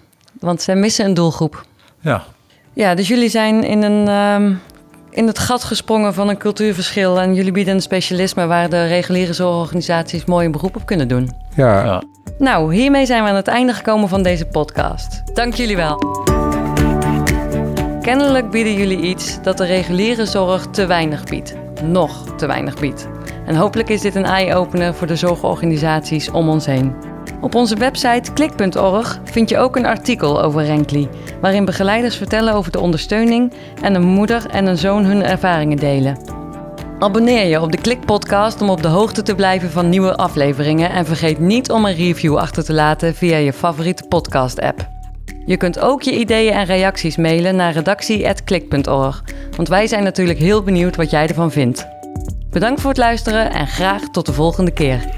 Want 0.40 0.62
zij 0.62 0.76
missen 0.76 1.04
een 1.04 1.14
doelgroep. 1.14 1.64
Ja, 2.00 2.22
Ja, 2.72 2.94
dus 2.94 3.08
jullie 3.08 3.28
zijn 3.28 3.64
in, 3.64 3.82
een, 3.82 4.08
ehm, 4.08 4.52
in 5.10 5.26
het 5.26 5.38
gat 5.38 5.64
gesprongen 5.64 6.14
van 6.14 6.28
een 6.28 6.38
cultuurverschil. 6.38 7.20
En 7.20 7.34
jullie 7.34 7.52
bieden 7.52 7.74
een 7.74 7.82
specialisme 7.82 8.46
waar 8.46 8.68
de 8.68 8.86
reguliere 8.86 9.32
zorgorganisaties 9.32 10.24
mooi 10.24 10.46
een 10.46 10.52
beroep 10.52 10.76
op 10.76 10.86
kunnen 10.86 11.08
doen. 11.08 11.32
Ja, 11.56 11.84
ja. 11.84 12.02
Nou, 12.38 12.74
hiermee 12.74 13.06
zijn 13.06 13.22
we 13.22 13.28
aan 13.28 13.36
het 13.36 13.48
einde 13.48 13.72
gekomen 13.72 14.08
van 14.08 14.22
deze 14.22 14.46
podcast. 14.46 15.22
Dank 15.34 15.54
jullie 15.54 15.76
wel. 15.76 15.98
Kennelijk 18.00 18.50
bieden 18.50 18.74
jullie 18.74 19.00
iets 19.00 19.42
dat 19.42 19.58
de 19.58 19.64
reguliere 19.64 20.26
zorg 20.26 20.66
te 20.66 20.86
weinig 20.86 21.24
biedt. 21.24 21.54
Nog 21.82 22.36
te 22.36 22.46
weinig 22.46 22.74
biedt. 22.74 23.11
En 23.46 23.54
hopelijk 23.54 23.88
is 23.88 24.00
dit 24.00 24.14
een 24.14 24.24
eye-opener 24.24 24.94
voor 24.94 25.06
de 25.06 25.16
zorgorganisaties 25.16 26.30
om 26.30 26.48
ons 26.48 26.66
heen. 26.66 26.94
Op 27.40 27.54
onze 27.54 27.76
website 27.76 28.32
klik.org 28.32 29.20
vind 29.24 29.48
je 29.48 29.58
ook 29.58 29.76
een 29.76 29.86
artikel 29.86 30.42
over 30.42 30.64
Renkli, 30.64 31.08
waarin 31.40 31.64
begeleiders 31.64 32.16
vertellen 32.16 32.54
over 32.54 32.72
de 32.72 32.80
ondersteuning 32.80 33.52
en 33.82 33.94
een 33.94 34.02
moeder 34.02 34.46
en 34.50 34.66
een 34.66 34.78
zoon 34.78 35.04
hun 35.04 35.22
ervaringen 35.22 35.76
delen. 35.76 36.40
Abonneer 36.98 37.46
je 37.46 37.60
op 37.60 37.72
de 37.72 37.80
Klik 37.80 38.04
Podcast 38.06 38.60
om 38.60 38.70
op 38.70 38.82
de 38.82 38.88
hoogte 38.88 39.22
te 39.22 39.34
blijven 39.34 39.70
van 39.70 39.88
nieuwe 39.88 40.16
afleveringen 40.16 40.90
en 40.90 41.06
vergeet 41.06 41.38
niet 41.38 41.70
om 41.70 41.84
een 41.84 41.94
review 41.94 42.36
achter 42.36 42.64
te 42.64 42.72
laten 42.72 43.14
via 43.14 43.36
je 43.36 43.52
favoriete 43.52 44.04
podcast-app. 44.08 44.88
Je 45.46 45.56
kunt 45.56 45.78
ook 45.78 46.02
je 46.02 46.18
ideeën 46.18 46.52
en 46.52 46.64
reacties 46.64 47.16
mailen 47.16 47.56
naar 47.56 47.72
redactie@klik.org, 47.72 49.24
want 49.56 49.68
wij 49.68 49.86
zijn 49.86 50.02
natuurlijk 50.02 50.38
heel 50.38 50.62
benieuwd 50.62 50.96
wat 50.96 51.10
jij 51.10 51.26
ervan 51.26 51.50
vindt. 51.50 51.86
Bedankt 52.52 52.80
voor 52.80 52.90
het 52.90 52.98
luisteren 52.98 53.50
en 53.50 53.66
graag 53.66 54.02
tot 54.10 54.26
de 54.26 54.32
volgende 54.32 54.72
keer. 54.72 55.08